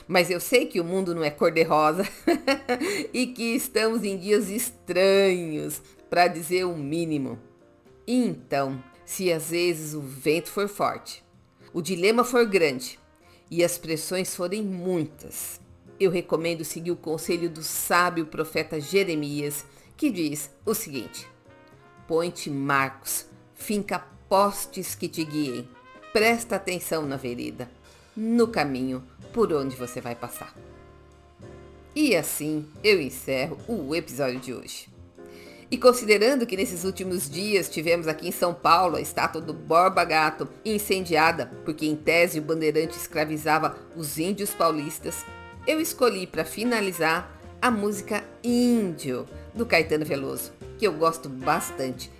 Mas 0.07 0.31
eu 0.31 0.41
sei 0.41 0.67
que 0.67 0.81
o 0.81 0.85
mundo 0.85 1.15
não 1.15 1.23
é 1.23 1.31
cor-de-rosa 1.31 2.09
e 3.13 3.29
que 3.29 3.55
estamos 3.55 4.05
em 4.05 4.19
dias 4.19 4.49
estranhos, 4.49 5.81
para 6.09 6.27
dizer 6.27 6.65
o 6.65 6.77
mínimo. 6.77 7.39
Então, 8.07 8.83
se 9.05 9.33
às 9.33 9.51
vezes 9.51 9.95
o 9.95 10.01
vento 10.01 10.49
for 10.49 10.69
forte, 10.69 11.25
o 11.73 11.81
dilema 11.81 12.25
for 12.25 12.45
grande 12.45 12.99
e 13.51 13.63
as 13.63 13.79
pressões 13.79 14.35
forem 14.35 14.63
muitas, 14.63 15.61
eu 16.01 16.11
recomendo 16.11 16.65
seguir 16.65 16.91
o 16.91 16.97
conselho 16.97 17.49
do 17.49 17.63
sábio 17.63 18.27
profeta 18.27 18.81
Jeremias, 18.81 19.65
que 19.97 20.11
diz 20.11 20.51
o 20.65 20.75
seguinte: 20.75 21.29
Põe-te 22.09 22.51
marcos, 22.51 23.27
finca 23.55 23.99
postes 24.29 24.95
que 24.95 25.09
te 25.09 25.23
guiem, 25.25 25.69
presta 26.13 26.57
atenção 26.57 27.07
na 27.07 27.17
vereda, 27.17 27.71
no 28.17 28.49
caminho 28.49 29.05
por 29.33 29.53
onde 29.53 29.77
você 29.77 30.01
vai 30.01 30.15
passar. 30.15 30.55
E 31.95 32.15
assim 32.15 32.67
eu 32.85 33.01
encerro 33.01 33.59
o 33.67 33.95
episódio 33.95 34.39
de 34.39 34.55
hoje. 34.55 34.89
E 35.71 35.79
considerando 35.79 36.47
que 36.47 36.57
nesses 36.57 36.85
últimos 36.85 37.31
dias 37.31 37.69
tivemos 37.69 38.09
aqui 38.09 38.27
em 38.27 38.33
São 38.33 38.53
Paulo 38.53 38.97
a 38.97 39.01
estátua 39.01 39.41
do 39.41 39.53
Borba 39.53 40.05
Gato 40.05 40.49
incendiada, 40.65 41.47
porque 41.65 41.87
em 41.87 41.95
tese 41.95 42.41
o 42.41 42.43
bandeirante 42.43 42.97
escravizava 42.97 43.77
os 43.97 44.19
índios 44.19 44.51
paulistas, 44.53 45.25
eu 45.67 45.81
escolhi 45.81 46.27
para 46.27 46.45
finalizar 46.45 47.41
a 47.63 47.71
música 47.71 48.25
Índio 48.43 49.27
do 49.55 49.65
Caetano 49.65 50.05
Veloso, 50.05 50.53
que 50.77 50.87
eu 50.87 50.93
gosto 50.93 51.29
bastante. 51.29 52.11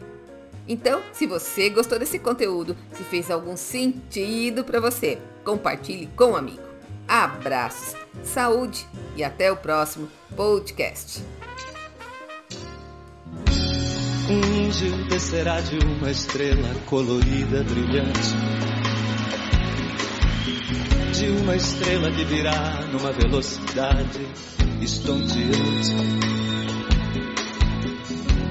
Então, 0.69 1.03
se 1.13 1.27
você 1.27 1.71
gostou 1.71 1.99
desse 1.99 2.21
conteúdo, 2.21 2.77
se 2.93 3.03
fez 3.03 3.31
algum 3.31 3.57
sentido 3.57 4.63
para 4.63 4.79
você, 4.79 5.19
compartilhe 5.43 6.09
com 6.15 6.27
um 6.27 6.37
amigo. 6.37 6.70
Abraços, 7.11 7.97
saúde 8.23 8.87
e 9.17 9.25
até 9.25 9.51
o 9.51 9.57
próximo 9.57 10.09
podcast. 10.37 11.25
Um 14.29 14.67
índio 14.67 15.09
descerá 15.09 15.61
de 15.61 15.77
uma 15.85 16.09
estrela 16.09 16.69
colorida, 16.87 17.65
brilhante. 17.65 18.29
De 21.13 21.27
uma 21.43 21.57
estrela 21.57 22.13
que 22.13 22.25
virá 22.27 22.87
numa 22.93 23.11
velocidade 23.11 24.29
estonteante. 24.81 25.97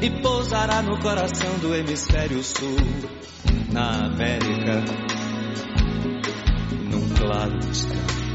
E 0.01 0.21
pousará 0.21 0.81
no 0.81 0.99
coração 0.99 1.59
do 1.59 1.73
hemisfério 1.73 2.43
sul, 2.43 2.75
na 3.71 4.07
América, 4.07 4.83
num 6.91 7.07
claro 7.15 7.57
distante. 7.59 8.28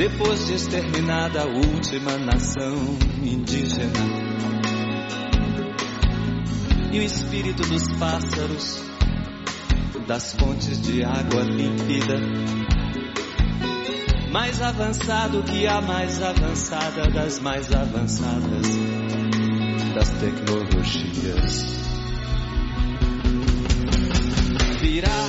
Depois 0.00 0.46
de 0.46 0.54
exterminada 0.54 1.42
a 1.42 1.46
última 1.46 2.16
nação 2.16 2.74
indígena. 3.22 3.92
E 6.90 6.98
o 6.98 7.02
espírito 7.02 7.62
dos 7.68 7.86
pássaros, 7.98 8.82
das 10.06 10.32
fontes 10.32 10.80
de 10.80 11.04
água 11.04 11.42
límpida, 11.42 12.18
mais 14.32 14.62
avançado 14.62 15.42
que 15.42 15.66
a 15.66 15.82
mais 15.82 16.22
avançada 16.22 17.02
das 17.10 17.38
mais 17.38 17.70
avançadas 17.70 18.68
das 19.94 20.08
tecnologias. 20.18 21.78
Virá 24.80 25.19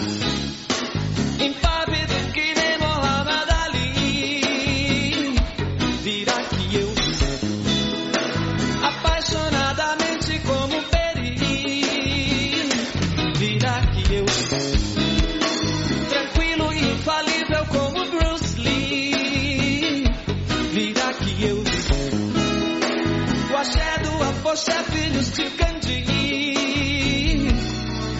do 24.52 24.54
afoxé, 24.54 24.84
filhos 24.84 25.32
de 25.32 25.50
Gandhi. 25.50 26.06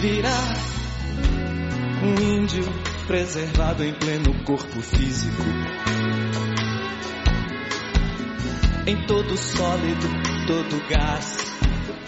Virá 0.00 0.40
um 2.02 2.14
índio 2.22 2.64
preservado 3.06 3.84
em 3.84 3.92
pleno 3.94 4.32
corpo 4.44 4.80
físico. 4.80 5.42
Em 8.86 9.06
todo 9.06 9.36
sólido, 9.36 10.08
todo 10.46 10.88
gás 10.88 11.36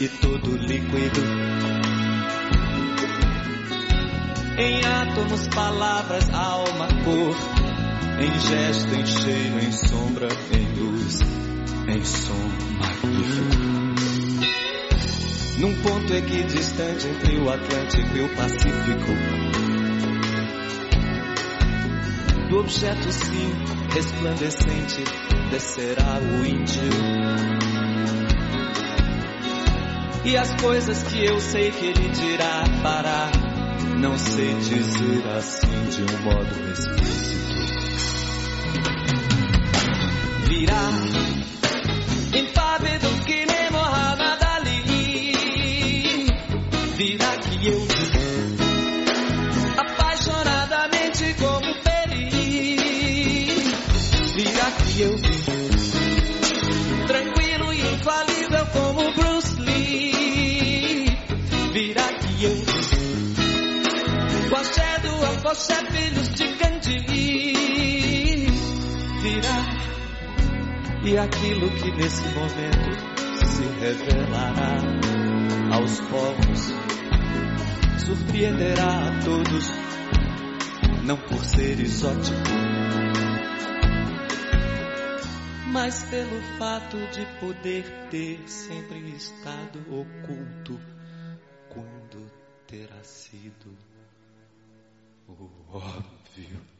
e 0.01 0.09
todo 0.09 0.57
líquido. 0.57 1.21
Em 4.57 4.85
átomos, 4.85 5.49
palavras, 5.49 6.31
alma, 6.33 6.89
cor. 7.05 7.37
Em 8.21 8.41
gesto, 8.41 8.95
em 8.95 9.07
cheiro, 9.07 9.59
em 9.59 9.73
sombra, 9.73 10.29
em 10.53 10.81
luz, 10.81 11.21
em 11.89 12.05
som 12.05 12.49
magnífico. 12.79 13.84
Num 15.59 15.75
ponto 15.83 16.13
equidistante 16.13 17.07
entre 17.07 17.39
o 17.39 17.49
Atlântico 17.49 18.17
e 18.17 18.21
o 18.23 18.29
Pacífico. 18.35 19.13
Do 22.49 22.59
objeto 22.59 23.13
sim 23.13 23.53
resplandecente 23.93 25.05
descerá 25.51 26.19
o 26.21 26.45
índio. 26.45 26.83
E 30.25 30.37
as 30.37 30.53
coisas 30.61 31.03
que 31.05 31.25
eu 31.25 31.39
sei 31.39 31.71
que 31.71 31.87
ele 31.87 32.09
dirá 32.09 32.65
para 32.83 33.31
não 33.99 34.19
sei 34.19 34.55
dizer 34.55 35.27
assim 35.29 35.85
de 35.91 36.03
um 36.03 36.23
modo 36.23 36.71
explícito. 36.73 37.35
Virá 40.49 41.24
eu 55.03 55.15
tranquilo 57.07 57.73
e 57.73 57.81
infalível 57.81 58.67
como 58.73 59.13
Bruce 59.15 59.61
Lee. 59.61 61.19
Virá 61.73 62.09
que 62.19 62.45
eu 62.45 62.85
Xoxé, 65.55 65.77
filhos 65.93 66.29
de 66.35 66.47
Gandhi 66.57 67.05
virá. 69.23 69.59
E 71.05 71.17
aquilo 71.17 71.71
que 71.71 71.93
nesse 71.93 72.27
momento 72.31 72.91
se 73.47 73.63
revelará 73.79 74.79
aos 75.77 76.01
povos, 76.01 76.75
surpreenderá 78.05 79.11
a 79.11 79.21
todos, 79.25 79.71
não 81.05 81.17
por 81.19 81.45
ser 81.45 81.79
exótico, 81.79 82.74
mas 85.75 86.05
pelo 86.05 86.41
fato 86.57 86.97
de 87.09 87.27
poder 87.41 87.85
ter 88.09 88.49
sempre 88.49 89.11
estado 89.11 89.81
oculto 89.91 90.81
quando 91.69 92.31
terá 92.65 93.03
sido 93.03 93.77
o 95.27 95.51
óbvio. 95.73 96.74